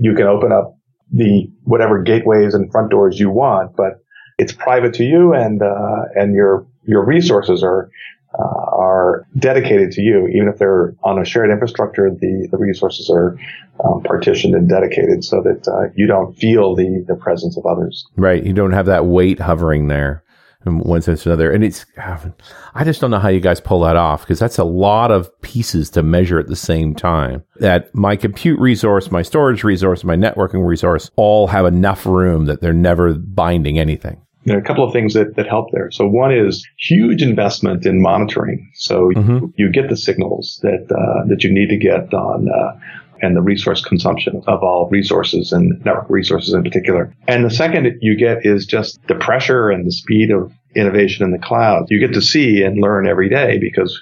You 0.00 0.14
can 0.14 0.26
open 0.26 0.50
up 0.50 0.76
the 1.12 1.48
whatever 1.62 2.02
gateways 2.02 2.54
and 2.54 2.70
front 2.72 2.90
doors 2.90 3.18
you 3.20 3.30
want, 3.30 3.76
but 3.76 4.02
it's 4.38 4.52
private 4.52 4.94
to 4.94 5.04
you, 5.04 5.34
and 5.34 5.62
uh, 5.62 6.02
and 6.14 6.34
your 6.34 6.66
your 6.84 7.04
resources 7.04 7.62
are 7.62 7.90
uh, 8.38 8.42
are 8.42 9.26
dedicated 9.38 9.92
to 9.92 10.02
you. 10.02 10.28
Even 10.28 10.48
if 10.48 10.58
they're 10.58 10.94
on 11.02 11.18
a 11.18 11.24
shared 11.24 11.50
infrastructure, 11.50 12.10
the 12.10 12.48
the 12.50 12.58
resources 12.58 13.10
are 13.10 13.38
um, 13.84 14.02
partitioned 14.02 14.54
and 14.54 14.68
dedicated 14.68 15.24
so 15.24 15.42
that 15.42 15.66
uh, 15.68 15.92
you 15.94 16.06
don't 16.06 16.36
feel 16.36 16.74
the 16.74 17.04
the 17.06 17.16
presence 17.16 17.56
of 17.56 17.66
others. 17.66 18.06
Right. 18.16 18.44
You 18.44 18.52
don't 18.52 18.72
have 18.72 18.86
that 18.86 19.06
weight 19.06 19.40
hovering 19.40 19.88
there 19.88 20.24
in 20.66 20.78
one 20.78 21.02
sense 21.02 21.26
or 21.26 21.30
another. 21.30 21.50
And 21.50 21.64
it's, 21.64 21.86
I 22.74 22.84
just 22.84 23.00
don't 23.00 23.10
know 23.10 23.18
how 23.18 23.28
you 23.28 23.40
guys 23.40 23.60
pull 23.60 23.80
that 23.80 23.96
off 23.96 24.22
because 24.22 24.38
that's 24.38 24.58
a 24.58 24.64
lot 24.64 25.10
of 25.10 25.40
pieces 25.40 25.90
to 25.90 26.02
measure 26.02 26.38
at 26.38 26.48
the 26.48 26.56
same 26.56 26.94
time. 26.94 27.42
That 27.56 27.94
my 27.94 28.16
compute 28.16 28.60
resource, 28.60 29.10
my 29.10 29.22
storage 29.22 29.64
resource, 29.64 30.04
my 30.04 30.16
networking 30.16 30.66
resource 30.66 31.10
all 31.16 31.46
have 31.48 31.66
enough 31.66 32.06
room 32.06 32.46
that 32.46 32.60
they're 32.60 32.72
never 32.72 33.14
binding 33.14 33.78
anything. 33.78 34.20
There 34.44 34.56
are 34.56 34.60
a 34.60 34.64
couple 34.64 34.84
of 34.84 34.92
things 34.92 35.14
that, 35.14 35.36
that 35.36 35.46
help 35.46 35.70
there. 35.72 35.90
So 35.90 36.06
one 36.06 36.32
is 36.32 36.66
huge 36.78 37.22
investment 37.22 37.84
in 37.84 38.00
monitoring. 38.00 38.70
So 38.74 39.10
mm-hmm. 39.10 39.30
you, 39.30 39.52
you, 39.56 39.70
get 39.70 39.90
the 39.90 39.96
signals 39.96 40.60
that 40.62 40.90
uh, 40.90 41.26
that 41.28 41.44
you 41.44 41.52
need 41.52 41.68
to 41.68 41.76
get 41.76 42.14
on 42.14 42.48
uh, 42.48 42.78
and 43.22 43.36
the 43.36 43.42
resource 43.42 43.84
consumption 43.84 44.42
of 44.46 44.62
all 44.62 44.88
resources 44.90 45.52
and 45.52 45.84
network 45.84 46.08
resources 46.08 46.54
in 46.54 46.62
particular. 46.62 47.14
And 47.28 47.44
the 47.44 47.50
second 47.50 47.98
you 48.00 48.16
get 48.16 48.46
is 48.46 48.66
just 48.66 48.98
the 49.08 49.14
pressure 49.14 49.70
and 49.70 49.86
the 49.86 49.92
speed 49.92 50.30
of 50.30 50.52
innovation 50.74 51.24
in 51.24 51.32
the 51.32 51.38
cloud. 51.38 51.86
You 51.90 52.00
get 52.00 52.14
to 52.14 52.22
see 52.22 52.62
and 52.62 52.80
learn 52.80 53.06
every 53.06 53.28
day 53.28 53.58
because 53.58 54.00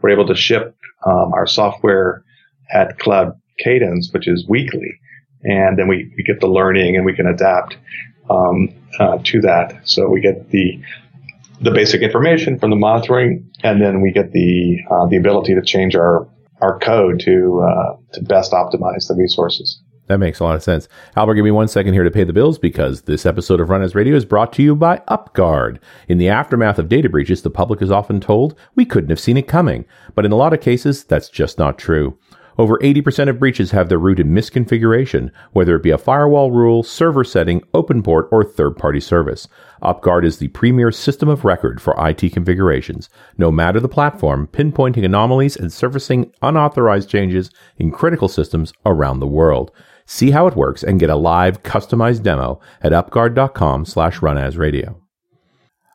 we're 0.00 0.10
able 0.10 0.28
to 0.28 0.36
ship 0.36 0.76
um, 1.04 1.32
our 1.34 1.46
software 1.46 2.24
at 2.72 2.98
cloud 2.98 3.40
cadence, 3.58 4.10
which 4.12 4.28
is 4.28 4.46
weekly. 4.48 5.00
And 5.42 5.78
then 5.78 5.88
we, 5.88 6.12
we 6.16 6.22
get 6.22 6.40
the 6.40 6.46
learning 6.46 6.96
and 6.96 7.04
we 7.04 7.14
can 7.14 7.26
adapt 7.26 7.76
um, 8.30 8.68
uh, 8.98 9.18
to 9.24 9.40
that. 9.42 9.80
So 9.84 10.08
we 10.08 10.20
get 10.20 10.50
the 10.50 10.80
the 11.60 11.70
basic 11.70 12.00
information 12.00 12.58
from 12.58 12.70
the 12.70 12.76
monitoring, 12.76 13.50
and 13.62 13.82
then 13.82 14.00
we 14.00 14.12
get 14.12 14.32
the 14.32 14.78
uh, 14.90 15.06
the 15.06 15.16
ability 15.16 15.54
to 15.54 15.62
change 15.62 15.94
our 15.94 16.26
our 16.60 16.78
code 16.78 17.20
to 17.20 17.60
uh, 17.60 17.96
to 18.14 18.22
best 18.22 18.52
optimize 18.52 19.08
the 19.08 19.14
resources. 19.16 19.82
That 20.06 20.18
makes 20.18 20.40
a 20.40 20.44
lot 20.44 20.56
of 20.56 20.62
sense. 20.64 20.88
Albert, 21.14 21.36
give 21.36 21.44
me 21.44 21.52
one 21.52 21.68
second 21.68 21.92
here 21.92 22.02
to 22.02 22.10
pay 22.10 22.24
the 22.24 22.32
bills 22.32 22.58
because 22.58 23.02
this 23.02 23.24
episode 23.24 23.60
of 23.60 23.70
Run 23.70 23.80
As 23.80 23.94
Radio 23.94 24.16
is 24.16 24.24
brought 24.24 24.52
to 24.54 24.62
you 24.62 24.74
by 24.74 24.96
UpGuard. 25.08 25.78
In 26.08 26.18
the 26.18 26.28
aftermath 26.28 26.80
of 26.80 26.88
data 26.88 27.08
breaches, 27.08 27.42
the 27.42 27.50
public 27.50 27.80
is 27.80 27.92
often 27.92 28.18
told 28.18 28.58
we 28.74 28.84
couldn't 28.84 29.10
have 29.10 29.20
seen 29.20 29.36
it 29.36 29.46
coming, 29.46 29.84
but 30.16 30.24
in 30.24 30.32
a 30.32 30.36
lot 30.36 30.52
of 30.52 30.60
cases, 30.60 31.04
that's 31.04 31.28
just 31.28 31.58
not 31.58 31.78
true. 31.78 32.18
Over 32.58 32.78
80% 32.78 33.28
of 33.28 33.38
breaches 33.38 33.70
have 33.70 33.88
their 33.88 33.98
root 33.98 34.20
in 34.20 34.34
misconfiguration, 34.34 35.30
whether 35.52 35.76
it 35.76 35.82
be 35.82 35.90
a 35.90 35.98
firewall 35.98 36.50
rule, 36.50 36.82
server 36.82 37.24
setting, 37.24 37.62
open 37.72 38.02
port, 38.02 38.28
or 38.30 38.44
third 38.44 38.76
party 38.76 39.00
service. 39.00 39.48
UpGuard 39.82 40.24
is 40.24 40.38
the 40.38 40.48
premier 40.48 40.92
system 40.92 41.28
of 41.28 41.44
record 41.44 41.80
for 41.80 41.94
IT 41.98 42.32
configurations, 42.32 43.08
no 43.38 43.50
matter 43.50 43.80
the 43.80 43.88
platform, 43.88 44.46
pinpointing 44.46 45.04
anomalies 45.04 45.56
and 45.56 45.72
surfacing 45.72 46.32
unauthorized 46.42 47.08
changes 47.08 47.50
in 47.78 47.90
critical 47.90 48.28
systems 48.28 48.72
around 48.84 49.20
the 49.20 49.26
world. 49.26 49.70
See 50.04 50.32
how 50.32 50.46
it 50.46 50.56
works 50.56 50.82
and 50.82 50.98
get 50.98 51.08
a 51.08 51.16
live 51.16 51.62
customized 51.62 52.22
demo 52.24 52.60
at 52.82 52.92
upguard.com 52.92 53.84
slash 53.84 54.18
runasradio. 54.18 54.96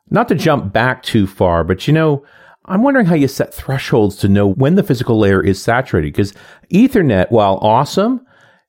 Not 0.08 0.28
to 0.28 0.34
jump 0.34 0.72
back 0.72 1.02
too 1.02 1.26
far, 1.26 1.64
but 1.64 1.86
you 1.86 1.92
know, 1.92 2.24
I'm 2.66 2.82
wondering 2.82 3.06
how 3.06 3.14
you 3.14 3.28
set 3.28 3.54
thresholds 3.54 4.16
to 4.16 4.28
know 4.28 4.48
when 4.48 4.74
the 4.74 4.82
physical 4.82 5.18
layer 5.18 5.42
is 5.42 5.62
saturated 5.62 6.12
because 6.12 6.34
Ethernet, 6.70 7.30
while 7.30 7.58
awesome, 7.62 8.26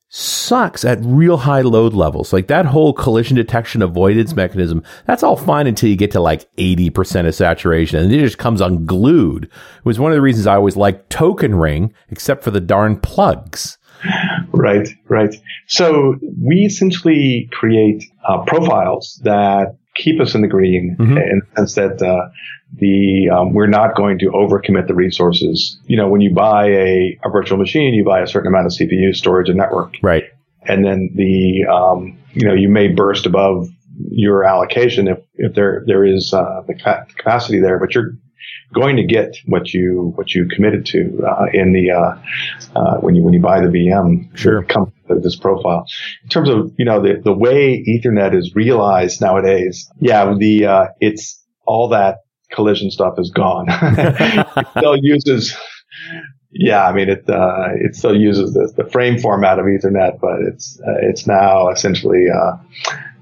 sucks 0.09 0.85
at 0.85 0.99
real 1.01 1.37
high 1.37 1.61
load 1.61 1.93
levels. 1.93 2.31
Like 2.31 2.47
that 2.47 2.65
whole 2.65 2.93
collision 2.93 3.35
detection 3.35 3.81
avoidance 3.81 4.35
mechanism, 4.35 4.83
that's 5.05 5.23
all 5.23 5.35
fine 5.35 5.67
until 5.67 5.89
you 5.89 5.95
get 5.95 6.11
to 6.11 6.19
like 6.19 6.49
80% 6.55 7.27
of 7.27 7.35
saturation 7.35 7.99
and 7.99 8.13
it 8.13 8.19
just 8.19 8.37
comes 8.37 8.61
unglued. 8.61 9.45
It 9.45 9.85
was 9.85 9.99
one 9.99 10.11
of 10.11 10.15
the 10.15 10.21
reasons 10.21 10.47
I 10.47 10.55
always 10.55 10.77
liked 10.77 11.09
Token 11.09 11.55
Ring, 11.55 11.93
except 12.09 12.43
for 12.43 12.51
the 12.51 12.61
darn 12.61 12.99
plugs. 12.99 13.77
Right, 14.51 14.87
right. 15.07 15.35
So 15.67 16.15
we 16.39 16.57
essentially 16.57 17.49
create 17.51 18.03
uh, 18.27 18.43
profiles 18.45 19.19
that 19.23 19.75
keep 19.97 20.21
us 20.21 20.35
in 20.35 20.41
the 20.41 20.47
green 20.47 20.95
mm-hmm. 20.99 21.17
in 21.17 21.41
the 21.41 21.55
sense 21.55 21.75
that 21.75 22.01
uh, 22.01 22.29
the 22.75 23.29
um, 23.29 23.53
we're 23.53 23.67
not 23.67 23.95
going 23.95 24.19
to 24.19 24.27
overcommit 24.27 24.87
the 24.87 24.93
resources. 24.93 25.79
You 25.85 25.97
know, 25.97 26.07
when 26.07 26.21
you 26.21 26.33
buy 26.33 26.67
a, 26.67 27.19
a 27.23 27.29
virtual 27.29 27.57
machine, 27.57 27.93
you 27.93 28.05
buy 28.05 28.21
a 28.21 28.27
certain 28.27 28.47
amount 28.47 28.67
of 28.67 28.73
CPU, 28.73 29.15
storage, 29.15 29.49
and 29.49 29.57
network. 29.57 29.95
Right. 30.01 30.25
And 30.63 30.85
then 30.85 31.09
the 31.15 31.65
um, 31.71 32.17
you 32.33 32.47
know 32.47 32.53
you 32.53 32.69
may 32.69 32.89
burst 32.89 33.25
above 33.25 33.67
your 34.09 34.43
allocation 34.43 35.07
if 35.07 35.19
if 35.35 35.55
there 35.55 35.83
there 35.87 36.05
is 36.05 36.33
uh, 36.33 36.61
the 36.67 36.73
capacity 37.17 37.59
there, 37.59 37.79
but 37.79 37.95
you're 37.95 38.11
going 38.73 38.97
to 38.97 39.05
get 39.05 39.35
what 39.45 39.73
you 39.73 40.13
what 40.15 40.33
you 40.33 40.47
committed 40.47 40.85
to 40.87 41.21
uh, 41.25 41.45
in 41.53 41.73
the 41.73 41.91
uh, 41.91 42.17
uh, 42.75 42.97
when 42.99 43.15
you 43.15 43.23
when 43.23 43.33
you 43.33 43.41
buy 43.41 43.59
the 43.61 43.67
VM. 43.67 44.35
Sure. 44.37 44.63
Come 44.63 44.93
this 45.09 45.37
profile. 45.37 45.85
In 46.23 46.29
terms 46.29 46.49
of 46.49 46.73
you 46.77 46.85
know 46.85 47.01
the 47.01 47.21
the 47.23 47.33
way 47.33 47.83
Ethernet 47.87 48.35
is 48.35 48.55
realized 48.55 49.21
nowadays, 49.21 49.89
yeah, 49.99 50.33
the 50.37 50.65
uh, 50.65 50.85
it's 50.99 51.41
all 51.65 51.89
that 51.89 52.17
collision 52.51 52.91
stuff 52.91 53.15
is 53.17 53.31
gone. 53.31 53.67
it 53.69 54.67
still 54.77 54.97
uses, 54.97 55.55
yeah, 56.51 56.85
I 56.85 56.93
mean, 56.93 57.09
it, 57.09 57.29
uh, 57.29 57.69
it 57.75 57.95
still 57.95 58.15
uses 58.15 58.53
the, 58.53 58.71
the 58.83 58.89
frame 58.89 59.19
format 59.19 59.59
of 59.59 59.65
Ethernet, 59.65 60.19
but 60.19 60.39
it's, 60.41 60.79
uh, 60.79 60.95
it's 61.01 61.27
now 61.27 61.69
essentially, 61.69 62.25
uh, 62.33 62.57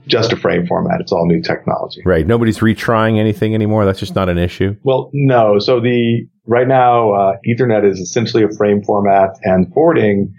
just 0.08 0.32
a 0.32 0.38
frame 0.38 0.68
format. 0.68 1.02
It's 1.02 1.12
all 1.12 1.26
new 1.26 1.42
technology. 1.42 2.02
Right. 2.06 2.26
Nobody's 2.26 2.60
retrying 2.60 3.20
anything 3.20 3.54
anymore. 3.54 3.86
That's 3.86 4.00
just 4.00 4.16
not 4.16 4.30
an 4.30 4.38
issue. 4.38 4.76
Well, 4.84 5.10
no. 5.14 5.60
So 5.60 5.80
the, 5.80 6.28
right 6.46 6.68
now, 6.68 7.12
uh, 7.12 7.38
Ethernet 7.48 7.90
is 7.90 8.00
essentially 8.00 8.44
a 8.44 8.50
frame 8.50 8.84
format 8.84 9.38
and 9.44 9.72
forwarding 9.74 10.34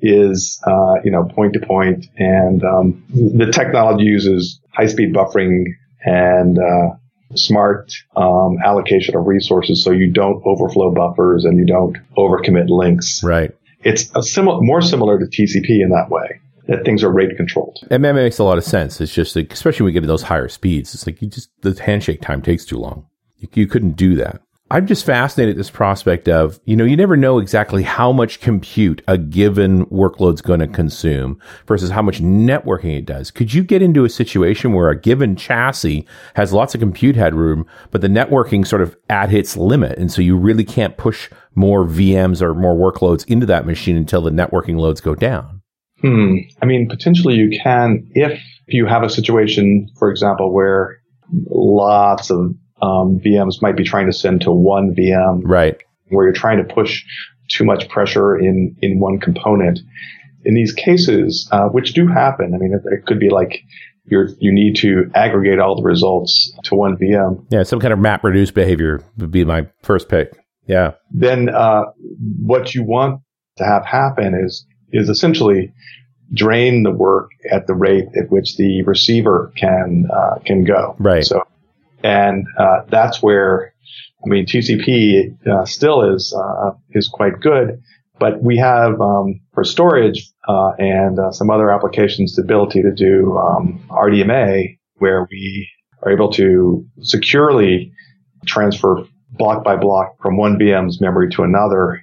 is, 0.00 0.60
uh, 0.66 0.94
you 1.04 1.10
know, 1.10 1.24
point 1.24 1.54
to 1.54 1.60
point 1.60 2.06
and, 2.16 2.62
um, 2.64 3.04
the 3.10 3.50
technology 3.52 4.04
uses 4.04 4.60
high 4.72 4.86
speed 4.86 5.12
buffering 5.12 5.64
and, 6.04 6.58
uh, 6.58 6.94
smart 7.34 7.92
um, 8.16 8.56
allocation 8.64 9.14
of 9.16 9.26
resources 9.26 9.84
so 9.84 9.90
you 9.90 10.10
don't 10.10 10.42
overflow 10.46 10.94
buffers 10.94 11.44
and 11.44 11.58
you 11.58 11.66
don't 11.66 11.98
overcommit 12.16 12.68
links. 12.68 13.22
Right. 13.22 13.54
It's 13.82 14.10
a 14.14 14.22
similar, 14.22 14.60
more 14.60 14.80
similar 14.80 15.18
to 15.18 15.26
TCP 15.26 15.82
in 15.82 15.90
that 15.90 16.08
way 16.10 16.40
that 16.68 16.84
things 16.84 17.02
are 17.02 17.10
rate 17.10 17.36
controlled. 17.36 17.78
And 17.90 18.04
that 18.04 18.14
makes 18.14 18.38
a 18.38 18.44
lot 18.44 18.58
of 18.58 18.64
sense. 18.64 19.00
It's 19.00 19.12
just 19.12 19.34
like, 19.34 19.52
especially 19.52 19.84
when 19.84 19.86
we 19.86 19.92
get 19.92 20.02
to 20.02 20.06
those 20.06 20.22
higher 20.22 20.48
speeds, 20.48 20.94
it's 20.94 21.06
like 21.06 21.20
you 21.20 21.28
just, 21.28 21.50
the 21.62 21.72
handshake 21.82 22.20
time 22.20 22.42
takes 22.42 22.64
too 22.64 22.78
long. 22.78 23.06
You, 23.38 23.48
you 23.54 23.66
couldn't 23.66 23.92
do 23.92 24.14
that. 24.16 24.42
I'm 24.70 24.86
just 24.86 25.06
fascinated 25.06 25.54
at 25.54 25.56
this 25.56 25.70
prospect 25.70 26.28
of, 26.28 26.60
you 26.66 26.76
know, 26.76 26.84
you 26.84 26.94
never 26.94 27.16
know 27.16 27.38
exactly 27.38 27.82
how 27.82 28.12
much 28.12 28.40
compute 28.40 29.00
a 29.08 29.16
given 29.16 29.86
workload's 29.86 30.42
going 30.42 30.60
to 30.60 30.66
consume 30.66 31.40
versus 31.66 31.88
how 31.88 32.02
much 32.02 32.20
networking 32.20 32.98
it 32.98 33.06
does. 33.06 33.30
Could 33.30 33.54
you 33.54 33.64
get 33.64 33.80
into 33.80 34.04
a 34.04 34.10
situation 34.10 34.74
where 34.74 34.90
a 34.90 35.00
given 35.00 35.36
chassis 35.36 36.06
has 36.34 36.52
lots 36.52 36.74
of 36.74 36.82
compute 36.82 37.16
headroom, 37.16 37.66
but 37.90 38.02
the 38.02 38.08
networking 38.08 38.66
sort 38.66 38.82
of 38.82 38.94
at 39.08 39.32
its 39.32 39.56
limit? 39.56 39.96
And 39.96 40.12
so 40.12 40.20
you 40.20 40.36
really 40.36 40.64
can't 40.64 40.98
push 40.98 41.30
more 41.54 41.86
VMs 41.86 42.42
or 42.42 42.54
more 42.54 42.74
workloads 42.74 43.26
into 43.26 43.46
that 43.46 43.64
machine 43.64 43.96
until 43.96 44.20
the 44.20 44.30
networking 44.30 44.78
loads 44.78 45.00
go 45.00 45.14
down? 45.14 45.57
Hmm. 46.00 46.36
I 46.62 46.66
mean, 46.66 46.88
potentially 46.88 47.34
you 47.34 47.58
can 47.62 48.10
if 48.14 48.40
you 48.66 48.86
have 48.86 49.02
a 49.02 49.10
situation, 49.10 49.88
for 49.98 50.10
example, 50.10 50.52
where 50.52 50.98
lots 51.50 52.30
of 52.30 52.54
um, 52.82 53.20
VMs 53.24 53.60
might 53.60 53.76
be 53.76 53.84
trying 53.84 54.06
to 54.06 54.12
send 54.12 54.42
to 54.42 54.52
one 54.52 54.94
VM. 54.94 55.42
Right. 55.44 55.76
Where 56.08 56.26
you're 56.26 56.34
trying 56.34 56.58
to 56.58 56.74
push 56.74 57.04
too 57.48 57.64
much 57.64 57.88
pressure 57.88 58.38
in, 58.38 58.76
in 58.80 59.00
one 59.00 59.18
component. 59.18 59.80
In 60.44 60.54
these 60.54 60.72
cases, 60.72 61.48
uh, 61.50 61.68
which 61.68 61.94
do 61.94 62.06
happen, 62.06 62.54
I 62.54 62.58
mean, 62.58 62.72
it, 62.72 62.82
it 62.92 63.06
could 63.06 63.18
be 63.18 63.30
like 63.30 63.60
you're, 64.04 64.28
you 64.38 64.52
need 64.52 64.76
to 64.76 65.10
aggregate 65.14 65.58
all 65.58 65.76
the 65.76 65.82
results 65.82 66.52
to 66.64 66.74
one 66.74 66.96
VM. 66.96 67.44
Yeah, 67.50 67.64
some 67.64 67.80
kind 67.80 67.92
of 67.92 67.98
map 67.98 68.22
reduce 68.22 68.50
behavior 68.50 69.02
would 69.18 69.30
be 69.30 69.44
my 69.44 69.66
first 69.82 70.08
pick. 70.08 70.38
Yeah. 70.66 70.92
Then 71.10 71.48
uh, 71.48 71.84
what 72.40 72.74
you 72.74 72.84
want 72.84 73.22
to 73.56 73.64
have 73.64 73.84
happen 73.84 74.34
is 74.34 74.64
is 74.92 75.08
essentially 75.08 75.72
drain 76.32 76.82
the 76.82 76.90
work 76.90 77.30
at 77.50 77.66
the 77.66 77.74
rate 77.74 78.06
at 78.16 78.30
which 78.30 78.56
the 78.56 78.82
receiver 78.82 79.52
can 79.56 80.08
uh, 80.12 80.38
can 80.44 80.64
go. 80.64 80.94
Right. 80.98 81.24
So 81.24 81.42
and 82.02 82.46
uh, 82.58 82.82
that's 82.88 83.22
where, 83.22 83.74
I 84.24 84.28
mean, 84.28 84.46
TCP 84.46 85.46
uh, 85.46 85.64
still 85.64 86.14
is 86.14 86.34
uh, 86.36 86.70
is 86.90 87.08
quite 87.08 87.40
good, 87.40 87.82
but 88.18 88.42
we 88.42 88.56
have 88.58 89.00
um, 89.00 89.40
for 89.52 89.64
storage 89.64 90.30
uh, 90.46 90.72
and 90.78 91.18
uh, 91.18 91.32
some 91.32 91.50
other 91.50 91.70
applications 91.70 92.36
the 92.36 92.42
ability 92.42 92.82
to 92.82 92.92
do 92.92 93.36
um, 93.38 93.84
RDMA, 93.90 94.78
where 94.96 95.26
we 95.30 95.68
are 96.02 96.12
able 96.12 96.30
to 96.32 96.86
securely 97.00 97.92
transfer 98.46 99.04
block 99.32 99.64
by 99.64 99.76
block 99.76 100.16
from 100.22 100.36
one 100.36 100.58
VM's 100.58 101.00
memory 101.00 101.28
to 101.30 101.42
another, 101.42 102.02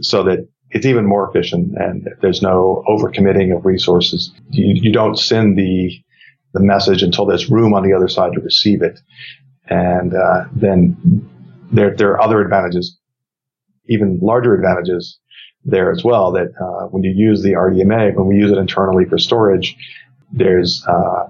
so 0.00 0.22
that 0.24 0.48
it's 0.72 0.86
even 0.86 1.06
more 1.06 1.28
efficient 1.28 1.74
and 1.76 2.08
there's 2.22 2.42
no 2.42 2.82
overcommitting 2.88 3.54
of 3.56 3.64
resources. 3.64 4.32
You, 4.50 4.74
you 4.74 4.92
don't 4.92 5.18
send 5.18 5.56
the 5.56 6.02
the 6.54 6.60
message 6.60 7.02
until 7.02 7.24
there's 7.24 7.50
room 7.50 7.72
on 7.72 7.82
the 7.82 7.94
other 7.94 8.08
side 8.08 8.34
to 8.34 8.40
receive 8.40 8.82
it. 8.82 9.00
And 9.68 10.14
uh, 10.14 10.44
then 10.54 11.28
there 11.70 11.94
there 11.96 12.10
are 12.12 12.22
other 12.22 12.40
advantages, 12.40 12.98
even 13.86 14.18
larger 14.20 14.54
advantages 14.54 15.18
there 15.64 15.90
as 15.90 16.02
well. 16.04 16.32
That 16.32 16.48
uh, 16.60 16.88
when 16.88 17.02
you 17.02 17.12
use 17.14 17.42
the 17.42 17.52
RDMA, 17.52 18.14
when 18.14 18.26
we 18.26 18.36
use 18.36 18.50
it 18.50 18.58
internally 18.58 19.04
for 19.04 19.18
storage, 19.18 19.76
there's 20.32 20.84
uh, 20.86 21.26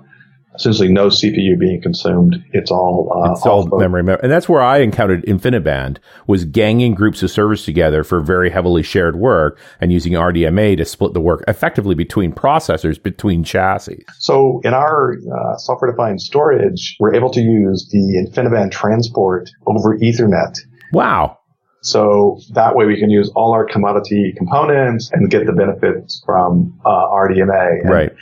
essentially 0.54 0.88
no 0.88 1.08
CPU 1.08 1.58
being 1.58 1.80
consumed. 1.80 2.42
It's 2.52 2.70
all 2.70 3.10
uh, 3.14 3.32
it's 3.32 3.46
all 3.46 3.66
memory, 3.78 4.00
and 4.22 4.30
that's 4.30 4.48
where 4.48 4.62
I 4.62 4.78
encountered 4.78 5.24
InfiniBand 5.24 5.98
was 6.26 6.44
ganging 6.44 6.94
groups 6.94 7.22
of 7.22 7.30
servers 7.30 7.64
together 7.64 8.04
for 8.04 8.20
very 8.20 8.50
heavily 8.50 8.82
shared 8.82 9.16
work 9.16 9.58
and 9.80 9.92
using 9.92 10.12
RDMA 10.12 10.76
to 10.76 10.84
split 10.84 11.14
the 11.14 11.20
work 11.20 11.44
effectively 11.48 11.94
between 11.94 12.32
processors 12.32 13.02
between 13.02 13.44
chassis. 13.44 14.04
So 14.18 14.60
in 14.64 14.74
our 14.74 15.14
uh, 15.14 15.56
software-defined 15.56 16.20
storage, 16.20 16.96
we're 17.00 17.14
able 17.14 17.30
to 17.30 17.40
use 17.40 17.88
the 17.90 18.26
InfiniBand 18.26 18.70
transport 18.70 19.50
over 19.66 19.98
Ethernet. 19.98 20.58
Wow. 20.92 21.38
So 21.84 22.38
that 22.50 22.76
way 22.76 22.86
we 22.86 22.96
can 22.96 23.10
use 23.10 23.28
all 23.34 23.52
our 23.52 23.66
commodity 23.66 24.32
components 24.36 25.10
and 25.12 25.28
get 25.28 25.46
the 25.46 25.52
benefits 25.52 26.22
from 26.24 26.78
uh, 26.84 26.88
RDMA. 26.88 27.80
And 27.80 27.90
right 27.90 28.12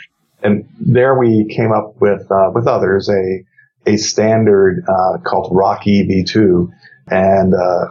and 0.43 0.69
there 0.79 1.19
we 1.19 1.47
came 1.55 1.73
up 1.73 2.01
with 2.01 2.31
uh, 2.31 2.51
with 2.55 2.67
others 2.67 3.09
a 3.09 3.45
a 3.87 3.97
standard 3.97 4.85
uh, 4.89 5.19
called 5.25 5.53
RoCE 5.53 6.09
v2, 6.09 6.69
and 7.09 7.55
uh, 7.55 7.89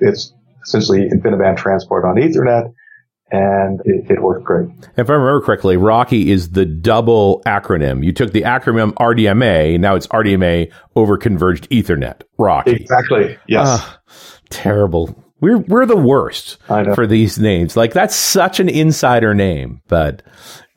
it's 0.00 0.32
essentially 0.64 1.08
InfiniBand 1.08 1.56
transport 1.56 2.04
on 2.04 2.16
Ethernet. 2.16 2.72
And 3.34 3.80
it, 3.86 4.10
it, 4.10 4.22
worked 4.22 4.44
great. 4.44 4.68
If 4.98 5.08
I 5.08 5.14
remember 5.14 5.40
correctly, 5.40 5.76
RoCE 5.76 6.26
is 6.26 6.50
the 6.50 6.66
double 6.66 7.40
acronym. 7.46 8.04
You 8.04 8.12
took 8.12 8.32
the 8.32 8.42
acronym 8.42 8.92
RDMA, 8.92 9.80
now 9.80 9.94
it's 9.94 10.06
RDMA 10.08 10.70
over 10.96 11.16
converged 11.16 11.66
Ethernet. 11.70 12.24
RoCE. 12.38 12.66
Exactly. 12.66 13.38
Yes. 13.48 13.66
Uh, 13.66 13.94
terrible. 14.50 15.16
We're 15.40 15.58
we're 15.58 15.86
the 15.86 15.96
worst 15.96 16.58
for 16.66 17.06
these 17.06 17.38
names. 17.38 17.74
Like 17.74 17.94
that's 17.94 18.14
such 18.14 18.60
an 18.60 18.68
insider 18.68 19.34
name, 19.34 19.80
but 19.88 20.22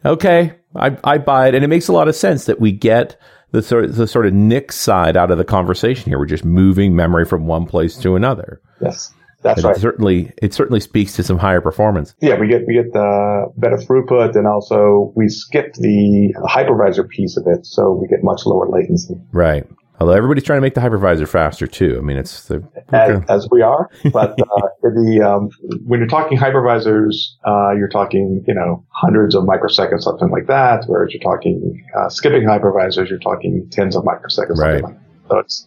okay, 0.05 0.53
I, 0.75 0.97
I 1.03 1.17
buy 1.17 1.47
it, 1.47 1.55
and 1.55 1.63
it 1.63 1.67
makes 1.67 1.87
a 1.87 1.93
lot 1.93 2.07
of 2.07 2.15
sense 2.15 2.45
that 2.45 2.59
we 2.59 2.71
get 2.71 3.19
the 3.51 3.61
sort 3.61 3.85
of, 3.85 3.95
the 3.95 4.07
sort 4.07 4.25
of 4.25 4.33
NIC 4.33 4.71
side 4.71 5.17
out 5.17 5.31
of 5.31 5.37
the 5.37 5.45
conversation 5.45 6.11
here. 6.11 6.19
We're 6.19 6.25
just 6.25 6.45
moving 6.45 6.95
memory 6.95 7.25
from 7.25 7.47
one 7.47 7.65
place 7.65 7.97
to 7.97 8.15
another. 8.15 8.61
Yes, 8.81 9.13
that's 9.41 9.59
and 9.59 9.65
right. 9.65 9.77
It 9.77 9.79
certainly, 9.79 10.31
it 10.41 10.53
certainly 10.53 10.79
speaks 10.79 11.15
to 11.15 11.23
some 11.23 11.37
higher 11.37 11.61
performance. 11.61 12.13
Yeah, 12.19 12.37
we 12.37 12.47
get 12.47 12.67
we 12.67 12.73
get 12.73 12.91
the 12.93 13.51
better 13.57 13.77
throughput, 13.77 14.35
and 14.35 14.47
also 14.47 15.13
we 15.15 15.29
skip 15.29 15.73
the 15.75 16.33
hypervisor 16.45 17.07
piece 17.07 17.37
of 17.37 17.45
it, 17.47 17.65
so 17.65 17.91
we 17.93 18.07
get 18.07 18.23
much 18.23 18.45
lower 18.45 18.69
latency. 18.69 19.15
Right. 19.31 19.65
Although 19.99 20.13
everybody's 20.13 20.43
trying 20.43 20.57
to 20.57 20.61
make 20.61 20.73
the 20.73 20.81
hypervisor 20.81 21.27
faster 21.27 21.67
too. 21.67 21.95
I 21.97 22.01
mean, 22.01 22.17
it's 22.17 22.45
the, 22.45 22.67
as, 22.91 23.21
as, 23.29 23.47
we 23.49 23.61
are, 23.61 23.89
but 24.11 24.31
uh, 24.31 24.67
the 24.83 25.21
um, 25.21 25.49
when 25.85 25.99
you're 25.99 26.09
talking 26.09 26.37
hypervisors, 26.37 27.15
uh, 27.47 27.71
you're 27.71 27.87
talking 27.87 28.43
you 28.45 28.53
know 28.53 28.85
hundreds 28.89 29.35
of 29.35 29.43
microseconds, 29.43 30.01
something 30.01 30.29
like 30.29 30.47
that. 30.47 30.83
Whereas 30.87 31.13
you're 31.13 31.23
talking 31.23 31.81
uh, 31.97 32.09
skipping 32.09 32.43
hypervisors, 32.43 33.09
you're 33.09 33.19
talking 33.19 33.69
tens 33.71 33.95
of 33.95 34.03
microseconds. 34.03 34.57
Right. 34.57 34.83
Like 34.83 34.95
so 35.29 35.39
it's 35.39 35.65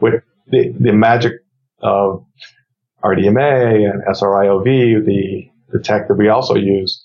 with 0.00 0.22
the 0.48 0.74
the 0.80 0.92
magic 0.92 1.34
of 1.80 2.24
RDMA 3.04 3.88
and 3.88 4.02
SRIOV, 4.12 5.04
the 5.04 5.48
the 5.70 5.78
tech 5.78 6.08
that 6.08 6.14
we 6.14 6.28
also 6.28 6.56
use 6.56 7.04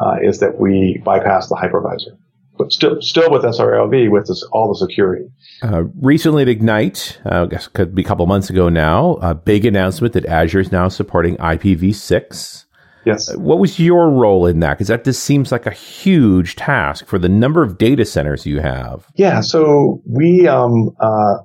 uh, 0.00 0.16
is 0.22 0.40
that 0.40 0.58
we 0.58 1.02
bypass 1.04 1.48
the 1.48 1.56
hypervisor 1.56 2.16
but 2.58 2.72
still, 2.72 3.00
still 3.00 3.30
with 3.30 3.42
SRIOV 3.42 4.10
with 4.10 4.26
this, 4.26 4.42
all 4.52 4.68
the 4.68 4.78
security. 4.78 5.26
Uh, 5.62 5.84
recently 6.00 6.42
at 6.42 6.48
Ignite, 6.48 7.18
uh, 7.24 7.42
I 7.42 7.46
guess 7.46 7.66
it 7.66 7.72
could 7.72 7.94
be 7.94 8.02
a 8.02 8.04
couple 8.04 8.26
months 8.26 8.50
ago 8.50 8.68
now, 8.68 9.14
a 9.22 9.34
big 9.34 9.64
announcement 9.64 10.14
that 10.14 10.26
Azure 10.26 10.60
is 10.60 10.72
now 10.72 10.88
supporting 10.88 11.36
IPv6. 11.36 12.64
Yes. 13.04 13.32
Uh, 13.32 13.38
what 13.38 13.58
was 13.58 13.78
your 13.78 14.10
role 14.10 14.46
in 14.46 14.60
that? 14.60 14.74
Because 14.74 14.88
that 14.88 15.04
just 15.04 15.22
seems 15.22 15.52
like 15.52 15.64
a 15.64 15.70
huge 15.70 16.56
task 16.56 17.06
for 17.06 17.18
the 17.18 17.28
number 17.28 17.62
of 17.62 17.78
data 17.78 18.04
centers 18.04 18.44
you 18.44 18.60
have. 18.60 19.06
Yeah. 19.14 19.40
So 19.40 20.02
we, 20.04 20.48
um, 20.48 20.90
uh, 21.00 21.36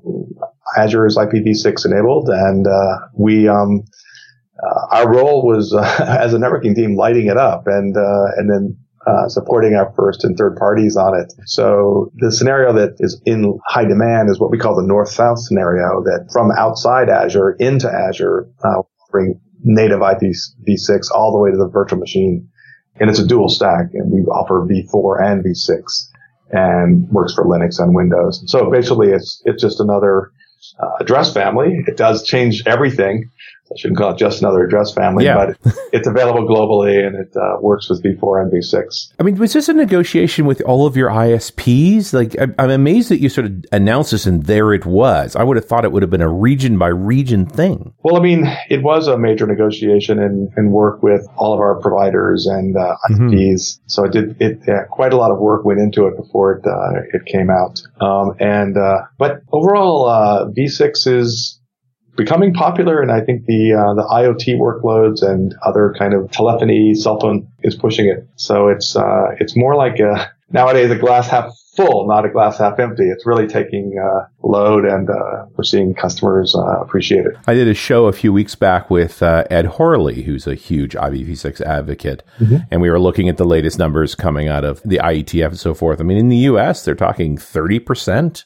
Azure 0.76 1.06
is 1.06 1.18
IPv6 1.18 1.86
enabled, 1.86 2.30
and 2.30 2.66
uh, 2.68 3.00
we, 3.14 3.48
um, 3.48 3.84
uh, 4.62 4.96
our 4.96 5.12
role 5.12 5.46
was 5.46 5.74
as 6.00 6.34
a 6.34 6.38
networking 6.38 6.76
team 6.76 6.96
lighting 6.96 7.28
it 7.28 7.38
up, 7.38 7.64
and 7.68 7.96
and 7.96 8.50
then 8.50 8.78
uh, 9.08 9.28
supporting 9.28 9.74
our 9.74 9.92
first 9.96 10.24
and 10.24 10.38
third 10.38 10.56
parties 10.56 10.96
on 10.96 11.20
it. 11.20 11.34
So 11.46 12.12
the 12.16 12.32
scenario 12.32 12.74
that 12.74 12.96
is 13.00 13.22
in 13.26 13.60
high 13.68 13.86
demand 13.86 14.30
is 14.30 14.40
what 14.40 14.52
we 14.52 14.60
call 14.60 14.76
the 14.76 14.86
north-south 14.88 15.40
scenario 15.40 16.04
that 16.04 16.30
from 16.32 16.52
outside 16.52 17.10
Azure 17.10 17.54
into 17.54 17.92
Azure, 17.92 18.48
uh, 18.64 18.84
bring 19.10 19.40
native 19.64 20.00
IPv6 20.00 21.12
all 21.14 21.32
the 21.32 21.40
way 21.40 21.52
to 21.52 21.58
the 21.58 21.68
virtual 21.68 22.00
machine. 22.00 22.48
And 23.00 23.10
it's 23.10 23.20
a 23.20 23.28
dual 23.28 23.50
stack 23.50 23.88
and 23.94 24.12
we 24.12 24.20
offer 24.22 24.68
v4 24.68 25.24
and 25.24 25.44
v6 25.44 26.10
and 26.52 27.10
works 27.10 27.34
for 27.34 27.46
Linux 27.46 27.80
and 27.80 27.96
Windows. 27.96 28.44
So 28.48 28.70
basically 28.70 29.10
it's, 29.10 29.42
it's 29.46 29.62
just 29.62 29.80
another 29.80 30.32
uh, 30.80 30.92
address 31.00 31.34
family. 31.34 31.84
It 31.88 31.98
does 31.98 32.24
change 32.24 32.64
everything. 32.66 33.30
I 33.72 33.80
shouldn't 33.80 33.98
call 33.98 34.12
it 34.12 34.18
just 34.18 34.42
another 34.42 34.64
address 34.64 34.94
family, 34.94 35.26
yeah. 35.26 35.54
but 35.64 35.76
it's 35.94 36.08
available 36.08 36.48
globally 36.48 37.06
and 37.06 37.16
it 37.16 37.36
uh, 37.36 37.58
works 37.62 37.90
with 37.90 38.04
v4 38.04 38.42
and 38.42 38.52
v6. 38.52 39.14
I 39.20 39.24
mean, 39.24 39.38
was 39.38 39.54
this 39.54 39.70
a 39.70 39.74
negotiation 39.74 40.46
with 40.46 40.62
all 40.62 40.86
of 40.86 40.98
your 40.98 41.10
ISPs? 41.10 42.14
Like, 42.14 42.36
I'm 42.60 42.70
amazed 42.70 43.10
that 43.10 43.20
you 43.20 43.30
sort 43.30 43.48
of 43.48 43.66
announced 43.72 44.12
this 44.12 44.26
and 44.26 44.44
there 44.44 44.74
it 44.74 44.86
was. 44.86 45.36
I 45.36 45.44
would 45.44 45.56
have 45.58 45.66
thought 45.66 45.86
it 45.86 45.92
would 45.92 46.04
have 46.04 46.10
been 46.10 46.22
a 46.22 46.32
region 46.32 46.78
by 46.78 46.88
region 46.88 47.46
thing. 47.46 47.94
Well, 48.04 48.18
I 48.18 48.20
mean, 48.20 48.46
it 48.70 48.84
was 48.84 49.08
a 49.08 49.18
major 49.18 49.48
negotiation 49.48 50.20
and, 50.20 50.52
and 50.58 50.72
work 50.72 51.02
with 51.02 51.26
all 51.38 51.54
of 51.54 51.60
our 51.60 51.80
providers 51.80 52.48
and 52.48 52.76
uh, 52.76 52.96
ISPs. 53.10 53.20
Mm-hmm. 53.22 53.84
So 53.88 54.04
it 54.04 54.12
did, 54.12 54.42
it, 54.42 54.60
yeah, 54.68 54.84
quite 54.90 55.14
a 55.14 55.18
lot 55.18 55.32
of 55.32 55.40
work 55.40 55.64
went 55.64 55.80
into 55.80 56.08
it 56.08 56.18
before 56.18 56.54
it, 56.54 56.66
uh, 56.68 57.02
it 57.14 57.26
came 57.26 57.50
out. 57.50 57.82
Um, 58.02 58.36
and, 58.40 58.78
uh, 58.78 59.04
but 59.18 59.44
overall, 59.52 60.08
uh, 60.08 60.46
v6 60.48 61.08
is, 61.08 61.61
becoming 62.16 62.54
popular, 62.54 63.02
and 63.02 63.12
I 63.12 63.22
think 63.22 63.46
the 63.46 63.74
uh, 63.74 63.94
the 63.94 64.04
IoT 64.04 64.58
workloads 64.58 65.22
and 65.22 65.56
other 65.64 65.94
kind 65.98 66.14
of 66.14 66.32
telephony, 66.32 66.94
cell 66.94 67.20
phone 67.20 67.48
is 67.64 67.76
pushing 67.76 68.08
it. 68.08 68.28
So 68.36 68.68
it's 68.68 68.96
uh, 68.96 69.36
it's 69.40 69.56
more 69.56 69.76
like 69.76 70.00
a, 70.00 70.32
nowadays 70.52 70.92
a 70.92 70.98
glass 70.98 71.28
half 71.28 71.54
full, 71.76 72.08
not 72.08 72.26
a 72.26 72.30
glass 72.30 72.58
half 72.58 72.80
empty. 72.80 73.06
It's 73.10 73.26
really 73.26 73.48
taking 73.48 73.98
uh, 73.98 74.28
load, 74.44 74.86
and 74.86 75.10
uh, 75.10 75.46
we're 75.56 75.64
seeing 75.64 75.94
customers 75.94 76.54
uh, 76.56 76.82
appreciate 76.82 77.26
it. 77.26 77.36
I 77.48 77.54
did 77.54 77.68
a 77.68 77.74
show 77.74 78.08
a 78.08 78.14
few 78.14 78.34
weeks 78.34 78.56
back 78.56 78.90
with 78.90 79.24
uh, 79.24 79.46
Ed 79.50 79.66
Horley, 79.66 80.24
who's 80.24 80.48
a 80.48 80.56
huge 80.56 80.94
IPv6 80.94 81.62
advocate, 81.62 82.24
mm-hmm. 82.40 82.58
and 82.70 82.82
we 82.82 82.90
were 82.90 83.00
looking 83.00 83.30
at 83.30 83.38
the 83.38 83.46
latest 83.46 83.80
numbers 83.80 84.16
coming 84.16 84.48
out 84.48 84.66
of 84.66 84.82
the 84.84 84.98
IETF 84.98 85.48
and 85.48 85.60
so 85.60 85.74
forth. 85.74 86.00
I 86.00 86.04
mean, 86.04 86.18
in 86.18 86.30
the 86.30 86.38
U.S., 86.38 86.84
they're 86.84 86.96
talking 86.96 87.38
thirty 87.38 87.80
percent. 87.80 88.46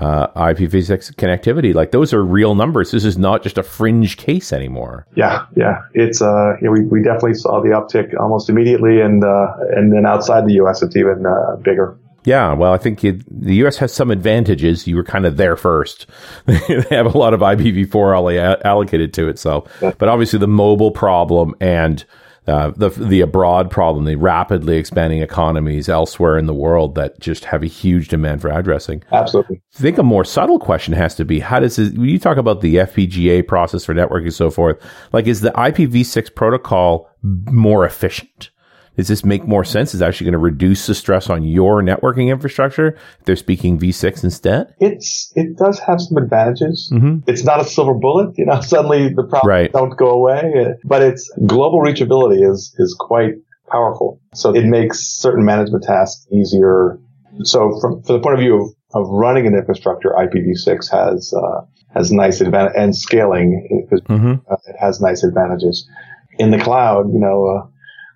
Uh, 0.00 0.28
IPv6 0.28 1.14
connectivity, 1.16 1.74
like 1.74 1.90
those 1.90 2.14
are 2.14 2.24
real 2.24 2.54
numbers. 2.54 2.90
This 2.90 3.04
is 3.04 3.18
not 3.18 3.42
just 3.42 3.58
a 3.58 3.62
fringe 3.62 4.16
case 4.16 4.50
anymore. 4.50 5.06
Yeah, 5.14 5.44
yeah, 5.54 5.82
it's 5.92 6.22
uh, 6.22 6.56
yeah, 6.62 6.70
we, 6.70 6.86
we 6.86 7.02
definitely 7.02 7.34
saw 7.34 7.60
the 7.60 7.68
uptick 7.68 8.18
almost 8.18 8.48
immediately, 8.48 9.02
and 9.02 9.22
uh, 9.22 9.52
and 9.76 9.92
then 9.92 10.06
outside 10.06 10.46
the 10.46 10.54
U.S. 10.54 10.80
it's 10.80 10.96
even 10.96 11.26
uh, 11.26 11.56
bigger. 11.56 11.98
Yeah, 12.24 12.54
well, 12.54 12.72
I 12.72 12.78
think 12.78 13.04
it, 13.04 13.24
the 13.28 13.56
U.S. 13.56 13.76
has 13.76 13.92
some 13.92 14.10
advantages. 14.10 14.86
You 14.86 14.96
were 14.96 15.04
kind 15.04 15.26
of 15.26 15.36
there 15.36 15.56
first. 15.56 16.06
they 16.46 16.82
have 16.90 17.06
a 17.06 17.18
lot 17.18 17.34
of 17.34 17.40
IPv4 17.40 18.62
allocated 18.64 19.12
to 19.14 19.28
it. 19.28 19.38
So, 19.38 19.66
but 19.80 20.08
obviously 20.08 20.38
the 20.38 20.48
mobile 20.48 20.92
problem 20.92 21.54
and 21.60 22.04
uh, 22.50 22.72
the 22.76 22.90
the 22.90 23.20
abroad 23.20 23.70
problem, 23.70 24.04
the 24.04 24.16
rapidly 24.16 24.76
expanding 24.76 25.22
economies 25.22 25.88
elsewhere 25.88 26.36
in 26.36 26.46
the 26.46 26.54
world 26.54 26.94
that 26.96 27.18
just 27.20 27.44
have 27.46 27.62
a 27.62 27.66
huge 27.66 28.08
demand 28.08 28.42
for 28.42 28.50
addressing. 28.50 29.02
Absolutely. 29.12 29.62
I 29.76 29.78
think 29.78 29.98
a 29.98 30.02
more 30.02 30.24
subtle 30.24 30.58
question 30.58 30.92
has 30.94 31.14
to 31.14 31.24
be: 31.24 31.40
How 31.40 31.60
does 31.60 31.76
this, 31.76 31.90
when 31.92 32.08
you 32.08 32.18
talk 32.18 32.36
about 32.36 32.60
the 32.60 32.76
FPGA 32.76 33.46
process 33.46 33.84
for 33.84 33.94
networking 33.94 34.24
and 34.24 34.34
so 34.34 34.50
forth? 34.50 34.82
Like, 35.12 35.26
is 35.26 35.40
the 35.40 35.50
IPv6 35.52 36.34
protocol 36.34 37.08
more 37.22 37.84
efficient? 37.84 38.49
Does 39.00 39.08
this 39.08 39.24
make 39.24 39.48
more 39.48 39.64
sense? 39.64 39.94
Is 39.94 40.02
actually 40.02 40.26
going 40.26 40.32
to 40.32 40.38
reduce 40.38 40.86
the 40.86 40.94
stress 40.94 41.30
on 41.30 41.42
your 41.42 41.80
networking 41.80 42.28
infrastructure 42.28 42.88
if 42.88 43.24
they're 43.24 43.34
speaking 43.34 43.78
V6 43.78 44.22
instead? 44.24 44.74
It's 44.78 45.32
it 45.34 45.56
does 45.56 45.78
have 45.78 46.02
some 46.02 46.18
advantages. 46.18 46.90
Mm-hmm. 46.92 47.20
It's 47.26 47.42
not 47.42 47.62
a 47.62 47.64
silver 47.64 47.94
bullet. 47.94 48.36
You 48.36 48.44
know, 48.44 48.60
suddenly 48.60 49.08
the 49.08 49.22
problems 49.22 49.46
right. 49.46 49.72
don't 49.72 49.96
go 49.96 50.10
away. 50.10 50.74
But 50.84 51.00
it's 51.00 51.32
global 51.46 51.80
reachability 51.80 52.46
is 52.46 52.76
is 52.78 52.94
quite 53.00 53.36
powerful. 53.72 54.20
So 54.34 54.54
it 54.54 54.66
makes 54.66 54.98
certain 54.98 55.46
management 55.46 55.84
tasks 55.84 56.26
easier. 56.30 57.00
So 57.44 57.80
from, 57.80 58.02
from 58.02 58.16
the 58.16 58.20
point 58.20 58.34
of 58.34 58.40
view 58.40 58.62
of, 58.62 59.02
of 59.02 59.08
running 59.08 59.46
an 59.46 59.54
infrastructure, 59.54 60.10
IPv6 60.10 60.90
has 60.90 61.32
uh, 61.32 61.62
has 61.94 62.12
nice 62.12 62.42
advantage 62.42 62.74
and 62.76 62.94
scaling. 62.94 63.88
Mm-hmm. 63.90 64.52
Uh, 64.52 64.56
it 64.66 64.76
has 64.78 65.00
nice 65.00 65.24
advantages. 65.24 65.88
In 66.38 66.50
the 66.50 66.58
cloud, 66.58 67.10
you 67.14 67.18
know. 67.18 67.70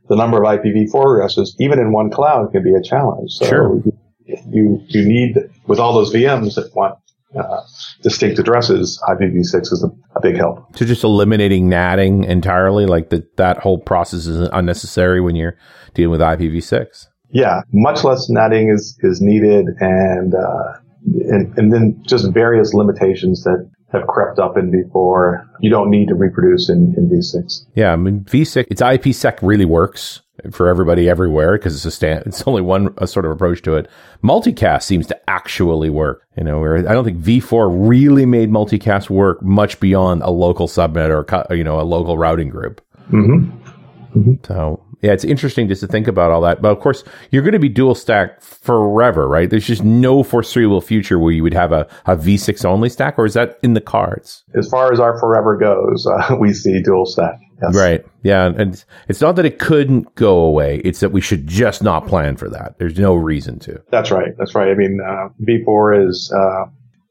The 0.08 0.16
number 0.16 0.42
of 0.42 0.44
IPv4 0.44 1.16
addresses, 1.16 1.56
even 1.58 1.78
in 1.78 1.92
one 1.92 2.10
cloud, 2.10 2.52
can 2.52 2.62
be 2.62 2.74
a 2.74 2.82
challenge. 2.82 3.32
So 3.32 3.46
sure. 3.46 3.82
you 4.26 4.82
you 4.88 5.08
need 5.08 5.36
with 5.66 5.78
all 5.78 5.94
those 5.94 6.12
VMs 6.12 6.56
that 6.56 6.74
want 6.74 6.98
uh, 7.36 7.62
distinct 8.02 8.38
addresses, 8.38 9.02
IPv6 9.08 9.72
is 9.72 9.84
a, 9.84 10.16
a, 10.16 10.20
big 10.20 10.36
help. 10.36 10.76
So 10.76 10.84
just 10.84 11.02
eliminating 11.02 11.68
natting 11.68 12.24
entirely, 12.24 12.86
like 12.86 13.10
that 13.10 13.36
that 13.38 13.58
whole 13.58 13.78
process 13.78 14.26
is 14.26 14.48
unnecessary 14.52 15.20
when 15.20 15.34
you're 15.34 15.56
dealing 15.94 16.12
with 16.12 16.20
IPv6. 16.20 17.06
Yeah, 17.30 17.62
much 17.72 18.04
less 18.04 18.28
natting 18.30 18.72
is 18.72 18.96
is 19.02 19.20
needed, 19.20 19.66
and 19.80 20.34
uh, 20.34 20.74
and, 21.04 21.58
and 21.58 21.72
then 21.72 22.00
just 22.06 22.32
various 22.32 22.72
limitations 22.72 23.42
that 23.44 23.68
have 23.94 24.06
crept 24.06 24.38
up 24.38 24.56
in 24.56 24.70
V4. 24.70 25.46
You 25.60 25.70
don't 25.70 25.90
need 25.90 26.08
to 26.08 26.14
reproduce 26.14 26.68
in, 26.68 26.94
in 26.96 27.08
V6. 27.08 27.66
Yeah, 27.74 27.92
I 27.92 27.96
mean 27.96 28.20
V6, 28.20 28.66
its 28.70 28.82
IPsec 28.82 29.38
really 29.42 29.64
works 29.64 30.20
for 30.50 30.68
everybody 30.68 31.08
everywhere 31.08 31.56
because 31.56 31.74
it's 31.74 31.84
a 31.84 31.90
stand, 31.90 32.24
it's 32.26 32.42
only 32.46 32.62
one 32.62 32.92
a 32.98 33.06
sort 33.06 33.24
of 33.24 33.30
approach 33.32 33.62
to 33.62 33.74
it. 33.74 33.88
Multicast 34.22 34.82
seems 34.82 35.06
to 35.06 35.30
actually 35.30 35.90
work. 35.90 36.26
You 36.36 36.44
know, 36.44 36.60
where 36.60 36.76
I 36.76 36.92
don't 36.92 37.04
think 37.04 37.18
V4 37.18 37.88
really 37.88 38.26
made 38.26 38.50
multicast 38.50 39.08
work 39.08 39.42
much 39.42 39.78
beyond 39.80 40.22
a 40.22 40.30
local 40.30 40.66
subnet 40.66 41.10
or 41.10 41.54
you 41.54 41.64
know 41.64 41.80
a 41.80 41.82
local 41.82 42.18
routing 42.18 42.48
group. 42.48 42.80
Mm-hmm. 43.10 44.18
Mm-hmm. 44.18 44.44
So 44.46 44.83
yeah, 45.04 45.12
it's 45.12 45.22
interesting 45.24 45.68
just 45.68 45.82
to 45.82 45.86
think 45.86 46.08
about 46.08 46.30
all 46.30 46.40
that. 46.40 46.62
But 46.62 46.70
of 46.72 46.80
course, 46.80 47.04
you're 47.30 47.42
going 47.42 47.52
to 47.52 47.58
be 47.58 47.68
dual 47.68 47.94
stack 47.94 48.40
forever, 48.40 49.28
right? 49.28 49.50
There's 49.50 49.66
just 49.66 49.84
no 49.84 50.22
foreseeable 50.22 50.80
future 50.80 51.18
where 51.18 51.30
you 51.30 51.42
would 51.42 51.52
have 51.52 51.72
a, 51.72 51.86
a 52.06 52.16
V6 52.16 52.64
only 52.64 52.88
stack, 52.88 53.18
or 53.18 53.26
is 53.26 53.34
that 53.34 53.58
in 53.62 53.74
the 53.74 53.82
cards? 53.82 54.44
As 54.54 54.66
far 54.66 54.94
as 54.94 55.00
our 55.00 55.20
forever 55.20 55.58
goes, 55.58 56.06
uh, 56.06 56.36
we 56.40 56.54
see 56.54 56.80
dual 56.82 57.04
stack. 57.04 57.38
Yes. 57.62 57.74
Right. 57.74 58.06
Yeah. 58.22 58.46
And 58.56 58.82
it's 59.06 59.20
not 59.20 59.36
that 59.36 59.44
it 59.44 59.58
couldn't 59.58 60.14
go 60.14 60.38
away. 60.38 60.78
It's 60.78 61.00
that 61.00 61.12
we 61.12 61.20
should 61.20 61.46
just 61.46 61.82
not 61.82 62.06
plan 62.06 62.38
for 62.38 62.48
that. 62.48 62.78
There's 62.78 62.98
no 62.98 63.14
reason 63.14 63.58
to. 63.60 63.82
That's 63.90 64.10
right. 64.10 64.34
That's 64.38 64.54
right. 64.54 64.70
I 64.70 64.74
mean, 64.74 65.00
uh, 65.06 65.28
V4 65.46 66.08
is, 66.08 66.32
uh, 66.34 66.64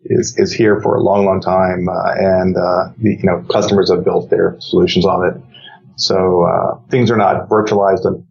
is, 0.06 0.36
is 0.40 0.52
here 0.52 0.82
for 0.82 0.96
a 0.96 1.04
long, 1.04 1.26
long 1.26 1.42
time. 1.42 1.88
Uh, 1.88 2.14
and, 2.16 2.58
uh, 2.58 2.90
the, 2.98 3.12
you 3.12 3.24
know, 3.24 3.46
customers 3.52 3.92
have 3.92 4.04
built 4.04 4.32
their 4.32 4.56
solutions 4.60 5.06
on 5.06 5.28
it. 5.28 5.53
So 5.96 6.44
uh, 6.44 6.80
things 6.90 7.12
are 7.12 7.18
not 7.18 7.50
virtualized 7.50 8.06
en- 8.06 8.26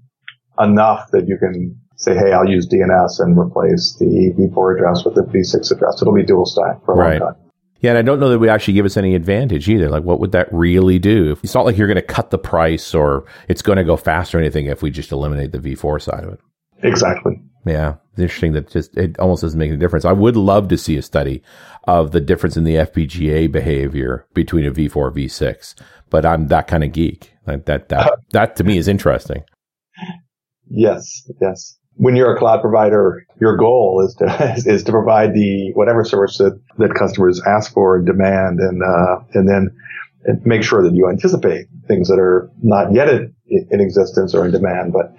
enough 0.60 1.10
that 1.12 1.28
you 1.28 1.38
can 1.38 1.78
say, 1.96 2.14
hey, 2.14 2.32
I'll 2.32 2.48
use 2.48 2.68
DNS 2.68 3.20
and 3.20 3.38
replace 3.38 3.96
the 3.98 4.32
V4 4.36 4.76
address 4.76 5.04
with 5.04 5.14
the 5.14 5.22
V6 5.22 5.70
address. 5.70 6.02
It'll 6.02 6.14
be 6.14 6.24
dual 6.24 6.46
stack 6.46 6.84
for 6.84 6.94
a 6.94 6.96
right. 6.96 7.20
long 7.20 7.34
time. 7.34 7.42
Yeah, 7.80 7.90
and 7.90 7.98
I 7.98 8.02
don't 8.02 8.20
know 8.20 8.28
that 8.28 8.38
would 8.38 8.48
actually 8.48 8.74
give 8.74 8.86
us 8.86 8.96
any 8.96 9.16
advantage 9.16 9.68
either. 9.68 9.88
Like, 9.88 10.04
what 10.04 10.20
would 10.20 10.32
that 10.32 10.52
really 10.52 11.00
do? 11.00 11.36
It's 11.42 11.54
not 11.54 11.64
like 11.64 11.76
you're 11.76 11.88
going 11.88 11.96
to 11.96 12.02
cut 12.02 12.30
the 12.30 12.38
price 12.38 12.94
or 12.94 13.24
it's 13.48 13.60
going 13.60 13.76
to 13.76 13.84
go 13.84 13.96
faster 13.96 14.38
or 14.38 14.40
anything 14.40 14.66
if 14.66 14.82
we 14.82 14.90
just 14.90 15.10
eliminate 15.10 15.50
the 15.50 15.58
V4 15.58 16.00
side 16.00 16.22
of 16.22 16.34
it. 16.34 16.40
Exactly. 16.84 17.42
Yeah, 17.66 17.96
it's 18.12 18.20
interesting 18.20 18.52
that 18.52 18.70
just 18.70 18.96
it 18.96 19.18
almost 19.18 19.42
doesn't 19.42 19.58
make 19.58 19.72
a 19.72 19.76
difference. 19.76 20.04
I 20.04 20.12
would 20.12 20.36
love 20.36 20.68
to 20.68 20.78
see 20.78 20.96
a 20.96 21.02
study 21.02 21.42
of 21.84 22.12
the 22.12 22.20
difference 22.20 22.56
in 22.56 22.64
the 22.64 22.76
FPGA 22.76 23.50
behavior 23.50 24.26
between 24.34 24.64
a 24.64 24.72
V4 24.72 25.12
V6, 25.14 25.74
but 26.10 26.24
I'm 26.24 26.48
that 26.48 26.66
kind 26.66 26.84
of 26.84 26.92
geek. 26.92 27.31
Like 27.46 27.64
that 27.66 27.88
that 27.88 28.12
that 28.30 28.56
to 28.56 28.64
me 28.64 28.78
is 28.78 28.88
interesting. 28.88 29.44
Yes, 30.68 31.28
yes. 31.40 31.76
When 31.94 32.16
you're 32.16 32.34
a 32.34 32.38
cloud 32.38 32.62
provider, 32.62 33.26
your 33.40 33.56
goal 33.56 34.04
is 34.06 34.14
to 34.16 34.54
is 34.66 34.84
to 34.84 34.92
provide 34.92 35.34
the 35.34 35.72
whatever 35.74 36.04
service 36.04 36.38
that, 36.38 36.58
that 36.78 36.94
customers 36.94 37.42
ask 37.46 37.72
for 37.72 37.96
and 37.96 38.06
demand, 38.06 38.60
and 38.60 38.82
uh, 38.82 39.24
and 39.34 39.48
then 39.48 39.76
make 40.44 40.62
sure 40.62 40.82
that 40.82 40.94
you 40.94 41.08
anticipate 41.08 41.66
things 41.88 42.08
that 42.08 42.18
are 42.18 42.50
not 42.62 42.94
yet 42.94 43.08
in, 43.08 43.34
in 43.48 43.80
existence 43.80 44.34
or 44.34 44.44
in 44.44 44.52
demand, 44.52 44.92
but 44.92 45.14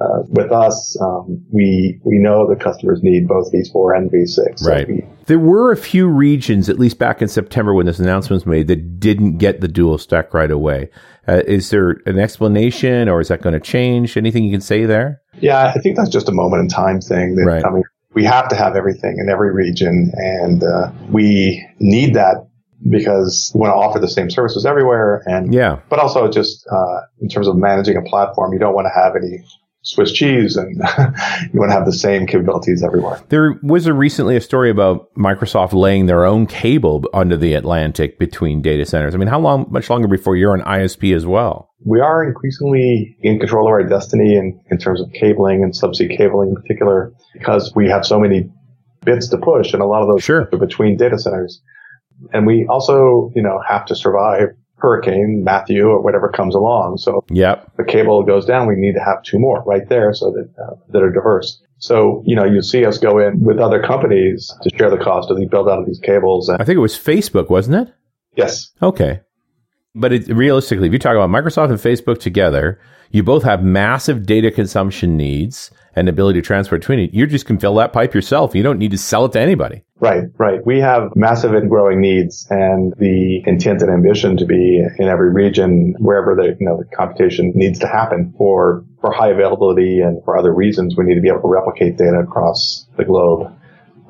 uh, 0.00 0.22
with 0.28 0.52
us, 0.52 0.96
um, 1.00 1.44
we 1.50 2.00
we 2.04 2.18
know 2.18 2.48
the 2.48 2.56
customers 2.56 3.00
need 3.02 3.26
both 3.26 3.52
V4 3.52 3.96
and 3.96 4.10
V6. 4.10 4.58
So 4.58 4.70
right. 4.70 4.86
We, 4.86 5.04
there 5.26 5.38
were 5.38 5.72
a 5.72 5.76
few 5.76 6.08
regions, 6.08 6.68
at 6.68 6.78
least 6.78 6.98
back 6.98 7.20
in 7.20 7.28
September 7.28 7.74
when 7.74 7.86
this 7.86 7.98
announcement 7.98 8.42
was 8.42 8.46
made, 8.46 8.68
that 8.68 9.00
didn't 9.00 9.38
get 9.38 9.60
the 9.60 9.68
dual 9.68 9.98
stack 9.98 10.32
right 10.32 10.50
away. 10.50 10.90
Uh, 11.26 11.42
is 11.46 11.70
there 11.70 11.96
an 12.06 12.18
explanation, 12.18 13.08
or 13.08 13.20
is 13.20 13.28
that 13.28 13.42
going 13.42 13.52
to 13.52 13.60
change? 13.60 14.16
Anything 14.16 14.44
you 14.44 14.52
can 14.52 14.60
say 14.60 14.86
there? 14.86 15.20
Yeah, 15.40 15.72
I 15.74 15.78
think 15.80 15.96
that's 15.96 16.10
just 16.10 16.28
a 16.28 16.32
moment 16.32 16.62
in 16.62 16.68
time 16.68 17.00
thing. 17.00 17.34
That, 17.36 17.44
right. 17.44 17.64
I 17.64 17.70
mean, 17.70 17.82
we 18.14 18.24
have 18.24 18.48
to 18.48 18.56
have 18.56 18.76
everything 18.76 19.18
in 19.18 19.28
every 19.28 19.52
region, 19.52 20.12
and 20.14 20.62
uh, 20.62 20.90
we 21.10 21.66
need 21.78 22.14
that 22.14 22.48
because 22.88 23.50
we 23.54 23.60
want 23.60 23.70
to 23.70 23.74
offer 23.74 23.98
the 23.98 24.08
same 24.08 24.30
services 24.30 24.64
everywhere. 24.64 25.22
And 25.26 25.52
yeah, 25.52 25.80
but 25.90 25.98
also 25.98 26.30
just 26.30 26.66
uh, 26.70 27.00
in 27.20 27.28
terms 27.28 27.48
of 27.48 27.56
managing 27.56 27.96
a 27.96 28.02
platform, 28.02 28.52
you 28.52 28.58
don't 28.58 28.74
want 28.74 28.86
to 28.86 29.00
have 29.00 29.16
any 29.16 29.44
Swiss 29.88 30.12
cheese 30.12 30.54
and 30.56 30.76
you 31.52 31.58
want 31.58 31.70
to 31.70 31.74
have 31.74 31.86
the 31.86 31.94
same 31.94 32.26
capabilities 32.26 32.82
everywhere. 32.82 33.22
There 33.30 33.58
was 33.62 33.86
a 33.86 33.94
recently 33.94 34.36
a 34.36 34.40
story 34.40 34.68
about 34.68 35.12
Microsoft 35.14 35.72
laying 35.72 36.04
their 36.04 36.26
own 36.26 36.46
cable 36.46 37.04
under 37.14 37.38
the 37.38 37.54
Atlantic 37.54 38.18
between 38.18 38.60
data 38.60 38.84
centers. 38.84 39.14
I 39.14 39.18
mean, 39.18 39.28
how 39.28 39.40
long, 39.40 39.66
much 39.70 39.88
longer 39.88 40.06
before 40.06 40.36
you're 40.36 40.54
an 40.54 40.60
ISP 40.60 41.16
as 41.16 41.24
well? 41.24 41.70
We 41.86 42.00
are 42.00 42.22
increasingly 42.22 43.16
in 43.22 43.38
control 43.38 43.66
of 43.66 43.70
our 43.70 43.82
destiny 43.82 44.36
in, 44.36 44.60
in 44.70 44.76
terms 44.76 45.00
of 45.00 45.10
cabling 45.14 45.62
and 45.62 45.72
subsea 45.72 46.14
cabling 46.14 46.50
in 46.50 46.56
particular, 46.56 47.14
because 47.32 47.72
we 47.74 47.88
have 47.88 48.04
so 48.04 48.20
many 48.20 48.50
bits 49.04 49.30
to 49.30 49.38
push 49.38 49.72
and 49.72 49.80
a 49.80 49.86
lot 49.86 50.02
of 50.02 50.08
those 50.08 50.22
sure. 50.22 50.50
are 50.52 50.58
between 50.58 50.98
data 50.98 51.18
centers. 51.18 51.62
And 52.34 52.46
we 52.46 52.66
also, 52.68 53.32
you 53.34 53.42
know, 53.42 53.58
have 53.66 53.86
to 53.86 53.96
survive 53.96 54.48
hurricane, 54.78 55.42
Matthew, 55.44 55.86
or 55.88 56.00
whatever 56.00 56.28
comes 56.28 56.54
along. 56.54 56.98
So 56.98 57.24
yep. 57.30 57.70
the 57.76 57.84
cable 57.84 58.22
goes 58.22 58.46
down, 58.46 58.66
we 58.66 58.76
need 58.76 58.94
to 58.94 59.04
have 59.04 59.22
two 59.22 59.38
more 59.38 59.62
right 59.64 59.88
there 59.88 60.12
so 60.14 60.30
that, 60.30 60.48
uh, 60.62 60.74
that 60.90 61.02
are 61.02 61.10
diverse. 61.10 61.60
So, 61.78 62.22
you 62.26 62.34
know, 62.34 62.44
you 62.44 62.62
see 62.62 62.84
us 62.84 62.98
go 62.98 63.18
in 63.18 63.44
with 63.44 63.58
other 63.58 63.80
companies 63.82 64.52
to 64.62 64.76
share 64.76 64.90
the 64.90 64.96
cost 64.96 65.30
of 65.30 65.36
the 65.36 65.46
build 65.46 65.68
out 65.68 65.78
of 65.78 65.86
these 65.86 66.00
cables. 66.00 66.48
And 66.48 66.60
I 66.60 66.64
think 66.64 66.76
it 66.76 66.80
was 66.80 66.94
Facebook, 66.94 67.50
wasn't 67.50 67.88
it? 67.88 67.94
Yes. 68.36 68.70
Okay. 68.82 69.20
But 69.98 70.12
it, 70.12 70.28
realistically, 70.28 70.86
if 70.86 70.92
you 70.92 70.98
talk 70.98 71.16
about 71.16 71.30
Microsoft 71.30 71.70
and 71.70 71.78
Facebook 71.78 72.20
together, 72.20 72.80
you 73.10 73.22
both 73.22 73.42
have 73.42 73.62
massive 73.62 74.26
data 74.26 74.50
consumption 74.50 75.16
needs 75.16 75.70
and 75.96 76.08
ability 76.08 76.40
to 76.40 76.46
transfer 76.46 76.78
between 76.78 77.00
it. 77.00 77.12
You 77.12 77.26
just 77.26 77.46
can 77.46 77.58
fill 77.58 77.74
that 77.76 77.92
pipe 77.92 78.14
yourself. 78.14 78.54
You 78.54 78.62
don't 78.62 78.78
need 78.78 78.92
to 78.92 78.98
sell 78.98 79.24
it 79.24 79.32
to 79.32 79.40
anybody. 79.40 79.82
Right, 79.98 80.24
right. 80.36 80.64
We 80.64 80.78
have 80.78 81.16
massive 81.16 81.54
and 81.54 81.68
growing 81.68 82.00
needs 82.00 82.46
and 82.50 82.94
the 82.98 83.42
intent 83.46 83.82
and 83.82 83.90
ambition 83.90 84.36
to 84.36 84.46
be 84.46 84.86
in 84.98 85.08
every 85.08 85.32
region, 85.32 85.96
wherever 85.98 86.36
the, 86.36 86.56
you 86.60 86.66
know, 86.66 86.76
the 86.76 86.84
computation 86.96 87.50
needs 87.56 87.80
to 87.80 87.88
happen 87.88 88.32
for, 88.38 88.84
for 89.00 89.10
high 89.10 89.30
availability 89.30 90.00
and 90.00 90.22
for 90.24 90.38
other 90.38 90.54
reasons. 90.54 90.94
We 90.96 91.04
need 91.04 91.16
to 91.16 91.20
be 91.20 91.28
able 91.28 91.40
to 91.40 91.48
replicate 91.48 91.96
data 91.96 92.20
across 92.20 92.86
the 92.96 93.04
globe. 93.04 93.52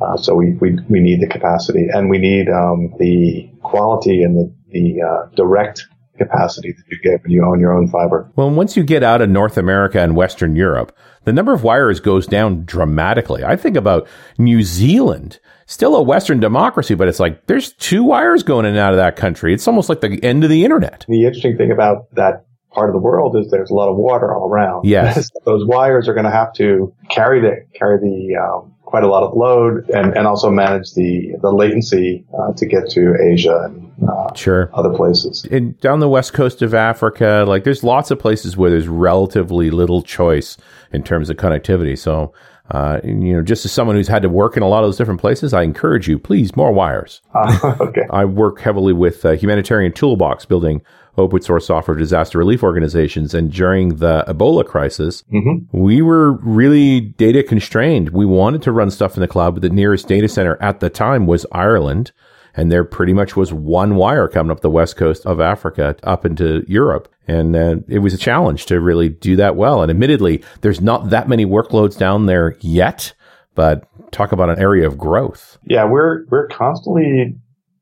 Uh, 0.03 0.16
so 0.18 0.35
we, 0.35 0.53
we, 0.61 0.79
we 0.90 1.01
need 1.01 1.22
the 1.22 1.29
capacity 1.29 1.87
and 1.90 2.11
we 2.11 2.18
need, 2.18 2.51
um, 2.51 2.92
the 2.98 3.51
quality 3.62 4.22
and 4.22 4.37
the, 4.37 4.53
the, 4.70 5.02
uh, 5.02 5.35
direct 5.35 5.87
capacity 6.18 6.72
that 6.72 6.85
you 6.90 6.98
get 7.02 7.22
when 7.22 7.31
you 7.31 7.44
own 7.44 7.61
your 7.61 7.72
own 7.72 7.88
fiber. 7.88 8.31
Well, 8.37 8.50
once 8.50 8.76
you 8.76 8.83
get 8.83 9.02
out 9.02 9.22
of 9.22 9.31
North 9.31 9.57
America 9.57 10.00
and 10.00 10.14
Western 10.14 10.57
Europe, 10.57 10.94
the 11.24 11.33
number 11.33 11.54
of 11.54 11.62
wires 11.62 12.00
goes 12.00 12.26
down 12.26 12.64
dramatically. 12.64 13.44
I 13.44 13.57
think 13.57 13.76
about 13.76 14.07
New 14.37 14.62
Zealand, 14.62 15.38
still 15.66 15.96
a 15.96 16.02
Western 16.02 16.40
democracy, 16.40 16.94
but 16.94 17.09
it's 17.09 17.20
like 17.20 17.46
there's 17.46 17.72
two 17.74 18.04
wires 18.04 18.42
going 18.42 18.66
in 18.66 18.72
and 18.72 18.78
out 18.78 18.92
of 18.92 18.98
that 18.98 19.16
country. 19.16 19.54
It's 19.54 19.68
almost 19.68 19.88
like 19.88 20.00
the 20.00 20.22
end 20.22 20.44
of 20.44 20.50
the 20.50 20.64
internet. 20.64 21.07
The 21.09 21.24
interesting 21.24 21.57
thing 21.57 21.70
about 21.70 22.12
that 22.14 22.44
part 22.72 22.90
of 22.90 22.94
the 22.94 23.00
world 23.00 23.37
is 23.37 23.50
there's 23.50 23.70
a 23.70 23.74
lot 23.74 23.88
of 23.88 23.96
water 23.96 24.35
all 24.35 24.48
around. 24.48 24.85
Yes. 24.85 25.31
Those 25.44 25.66
wires 25.66 26.09
are 26.09 26.14
going 26.14 26.24
to 26.24 26.31
have 26.31 26.52
to 26.54 26.92
carry 27.11 27.40
the, 27.40 27.64
carry 27.74 27.98
the, 27.98 28.37
um, 28.37 28.74
quite 28.88 29.05
a 29.05 29.07
lot 29.07 29.22
of 29.22 29.37
load 29.37 29.88
and, 29.90 30.16
and 30.16 30.27
also 30.27 30.51
manage 30.51 30.94
the, 30.94 31.35
the 31.42 31.53
latency 31.53 32.24
uh, 32.38 32.55
to 32.55 32.64
get 32.64 32.88
to 32.88 33.14
Asia 33.22 33.64
and 33.66 33.92
uh, 34.09 34.33
sure. 34.35 34.70
other 34.72 34.88
places. 34.88 35.46
And 35.51 35.79
down 35.81 36.01
the 36.01 36.09
west 36.09 36.33
coast 36.33 36.62
of 36.62 36.72
Africa, 36.72 37.44
like 37.46 37.64
there's 37.64 37.85
lots 37.85 38.11
of 38.11 38.18
places 38.18 38.57
where 38.57 38.70
there's 38.70 38.88
relatively 38.88 39.70
little 39.70 40.01
choice 40.01 40.57
in 40.90 41.03
terms 41.03 41.29
of 41.29 41.37
connectivity. 41.37 41.98
So, 41.98 42.33
uh, 42.70 43.01
you 43.05 43.35
know, 43.35 43.42
just 43.42 43.66
as 43.66 43.72
someone 43.72 43.94
who's 43.94 44.09
had 44.09 44.22
to 44.22 44.31
work 44.31 44.57
in 44.57 44.62
a 44.62 44.68
lot 44.68 44.85
of 44.85 44.88
those 44.88 44.96
different 44.96 45.20
places, 45.20 45.53
I 45.53 45.64
encourage 45.64 46.09
you, 46.09 46.18
please, 46.18 46.57
more 46.57 46.72
wires. 46.72 47.20
Uh, 47.35 47.77
okay. 47.81 48.07
I 48.09 48.24
work 48.24 48.61
heavily 48.61 48.94
with 48.94 49.22
uh, 49.22 49.33
Humanitarian 49.33 49.92
Toolbox, 49.92 50.46
building 50.46 50.81
open 51.18 51.42
source 51.42 51.66
software 51.66 51.96
disaster 51.96 52.38
relief 52.38 52.62
organizations. 52.62 53.35
And 53.35 53.52
during 53.52 53.96
the 53.96 54.24
Ebola 54.26 54.64
crisis, 54.64 55.22
mm-hmm. 55.33 55.76
we 55.76 56.02
were 56.02 56.33
really 56.33 57.00
data 57.00 57.42
constrained. 57.42 58.11
We 58.11 58.26
wanted 58.26 58.62
to 58.62 58.72
run 58.72 58.90
stuff 58.90 59.16
in 59.16 59.20
the 59.20 59.28
cloud, 59.28 59.54
but 59.54 59.62
the 59.62 59.70
nearest 59.70 60.09
data 60.09 60.28
center 60.28 60.57
at 60.62 60.81
the 60.81 60.90
time 60.90 61.26
was 61.26 61.46
Ireland. 61.52 62.12
And 62.54 62.72
there 62.72 62.85
pretty 62.85 63.12
much 63.12 63.37
was 63.37 63.52
one 63.52 63.94
wire 63.94 64.26
coming 64.26 64.50
up 64.50 64.61
the 64.61 64.70
west 64.70 64.96
coast 64.96 65.24
of 65.26 65.40
Africa 65.40 65.94
up 66.02 66.24
into 66.24 66.64
Europe. 66.66 67.12
And 67.28 67.54
uh, 67.54 67.76
it 67.87 68.00
was 68.00 68.14
a 68.14 68.18
challenge 68.18 68.66
to 68.66 68.81
really 68.81 69.09
do 69.09 69.37
that 69.37 69.54
well. 69.54 69.83
And 69.83 69.90
admittedly, 69.90 70.42
there's 70.62 70.81
not 70.81 71.11
that 71.11 71.28
many 71.28 71.46
workloads 71.46 71.96
down 71.96 72.26
there 72.26 72.57
yet, 72.61 73.12
but 73.54 73.87
talk 74.11 74.33
about 74.33 74.50
an 74.50 74.59
area 74.59 74.87
of 74.87 74.98
growth. 74.98 75.59
Yeah, 75.64 75.85
we're, 75.85 76.24
we're 76.31 76.48
constantly 76.48 77.37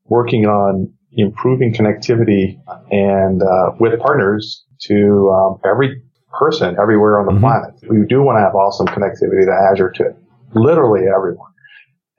working 0.08 0.46
on 0.46 0.92
improving 1.16 1.72
connectivity 1.72 2.60
and 2.90 3.42
uh, 3.42 3.72
with 3.80 3.98
partners 4.00 4.64
to 4.80 5.30
um, 5.30 5.58
every 5.64 6.02
person 6.38 6.76
everywhere 6.80 7.18
on 7.18 7.26
the 7.26 7.32
mm-hmm. 7.32 7.40
planet. 7.40 7.74
We 7.88 8.06
do 8.06 8.22
want 8.22 8.36
to 8.36 8.40
have 8.40 8.54
awesome 8.54 8.86
connectivity 8.86 9.46
to 9.46 9.70
Azure 9.72 9.90
to 9.92 10.14
literally 10.54 11.02
everyone. 11.14 11.50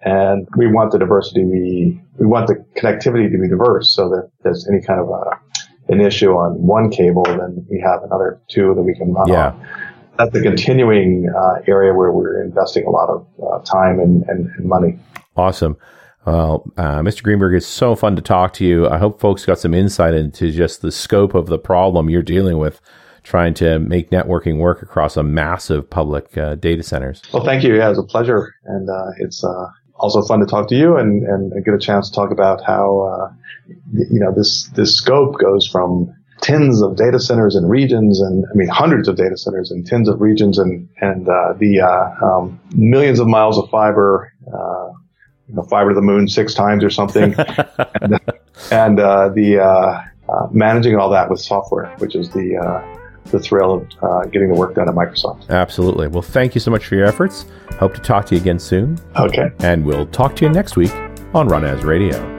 And 0.01 0.47
we 0.57 0.67
want 0.67 0.91
the 0.91 0.99
diversity 0.99 1.41
to 1.41 1.49
be, 1.49 2.01
we 2.19 2.25
want 2.25 2.47
the 2.47 2.65
connectivity 2.75 3.31
to 3.31 3.37
be 3.37 3.47
diverse 3.47 3.93
so 3.93 4.09
that 4.09 4.29
there's 4.43 4.67
any 4.69 4.81
kind 4.81 4.99
of 4.99 5.09
a, 5.09 5.91
an 5.91 6.01
issue 6.01 6.31
on 6.31 6.53
one 6.61 6.89
cable, 6.91 7.23
then 7.23 7.65
we 7.69 7.79
have 7.79 8.03
another 8.03 8.41
two 8.49 8.73
that 8.75 8.81
we 8.81 8.95
can 8.95 9.13
run 9.13 9.27
yeah. 9.27 9.51
on. 9.51 9.67
That's 10.17 10.35
a 10.35 10.41
continuing 10.41 11.29
uh, 11.29 11.61
area 11.67 11.93
where 11.93 12.11
we're 12.11 12.43
investing 12.43 12.85
a 12.85 12.89
lot 12.89 13.09
of 13.09 13.27
uh, 13.41 13.59
time 13.63 13.99
and, 13.99 14.23
and, 14.27 14.47
and 14.57 14.65
money. 14.65 14.97
Awesome. 15.35 15.77
Well, 16.27 16.69
uh, 16.75 16.99
Mr. 16.99 17.23
Greenberg, 17.23 17.55
it's 17.55 17.65
so 17.65 17.95
fun 17.95 18.17
to 18.17 18.21
talk 18.21 18.51
to 18.55 18.65
you. 18.65 18.85
I 18.89 18.97
hope 18.97 19.21
folks 19.21 19.45
got 19.45 19.59
some 19.59 19.73
insight 19.73 20.13
into 20.13 20.51
just 20.51 20.81
the 20.81 20.91
scope 20.91 21.33
of 21.33 21.47
the 21.47 21.57
problem 21.57 22.09
you're 22.09 22.21
dealing 22.21 22.57
with, 22.57 22.81
trying 23.23 23.53
to 23.55 23.79
make 23.79 24.09
networking 24.09 24.57
work 24.57 24.81
across 24.81 25.15
a 25.15 25.23
massive 25.23 25.89
public 25.89 26.37
uh, 26.37 26.55
data 26.55 26.83
centers. 26.83 27.21
Well, 27.31 27.45
thank 27.45 27.63
you. 27.63 27.77
Yeah, 27.77 27.85
it 27.85 27.91
was 27.91 27.99
a 27.99 28.03
pleasure, 28.03 28.53
and 28.65 28.89
uh, 28.89 29.11
it's 29.19 29.41
uh, 29.41 29.67
also 29.95 30.21
fun 30.21 30.41
to 30.41 30.45
talk 30.45 30.67
to 30.67 30.75
you 30.75 30.97
and, 30.97 31.23
and 31.23 31.63
get 31.63 31.73
a 31.73 31.79
chance 31.79 32.09
to 32.09 32.15
talk 32.15 32.31
about 32.31 32.61
how 32.61 32.99
uh, 32.99 33.33
you 33.93 34.19
know 34.19 34.33
this 34.35 34.69
this 34.75 34.97
scope 34.97 35.39
goes 35.39 35.65
from 35.65 36.13
tens 36.41 36.81
of 36.81 36.97
data 36.97 37.21
centers 37.21 37.55
and 37.55 37.69
regions, 37.69 38.19
and 38.19 38.43
I 38.51 38.53
mean 38.53 38.67
hundreds 38.67 39.07
of 39.07 39.15
data 39.15 39.37
centers 39.37 39.71
and 39.71 39.87
tens 39.87 40.09
of 40.09 40.19
regions, 40.19 40.59
and 40.59 40.89
and 40.99 41.29
uh, 41.29 41.53
the 41.57 41.79
um, 42.21 42.59
millions 42.75 43.21
of 43.21 43.27
miles 43.27 43.57
of 43.57 43.69
fiber 43.69 44.33
you 45.47 45.55
know, 45.55 45.63
fiber 45.63 45.89
to 45.91 45.95
the 45.95 46.01
moon 46.01 46.27
six 46.27 46.53
times 46.53 46.83
or 46.83 46.89
something, 46.89 47.33
and, 48.01 48.19
and 48.71 48.99
uh, 48.99 49.29
the 49.29 49.59
uh, 49.59 50.01
uh, 50.29 50.47
managing 50.51 50.95
all 50.95 51.09
that 51.09 51.29
with 51.29 51.39
software, 51.39 51.93
which 51.97 52.15
is 52.15 52.29
the 52.31 52.57
uh, 52.57 52.97
the 53.31 53.39
thrill 53.39 53.73
of 53.73 53.87
uh, 54.01 54.25
getting 54.25 54.49
the 54.49 54.55
work 54.55 54.75
done 54.75 54.87
at 54.87 54.95
Microsoft. 54.95 55.49
Absolutely. 55.49 56.07
Well, 56.07 56.21
thank 56.21 56.55
you 56.55 56.61
so 56.61 56.71
much 56.71 56.85
for 56.85 56.95
your 56.95 57.05
efforts. 57.05 57.45
Hope 57.73 57.93
to 57.93 58.01
talk 58.01 58.25
to 58.27 58.35
you 58.35 58.41
again 58.41 58.59
soon. 58.59 58.97
Okay. 59.17 59.51
And 59.59 59.85
we'll 59.85 60.07
talk 60.07 60.35
to 60.37 60.45
you 60.45 60.51
next 60.51 60.75
week 60.75 60.93
on 61.33 61.47
Run 61.47 61.65
As 61.65 61.83
Radio. 61.83 62.36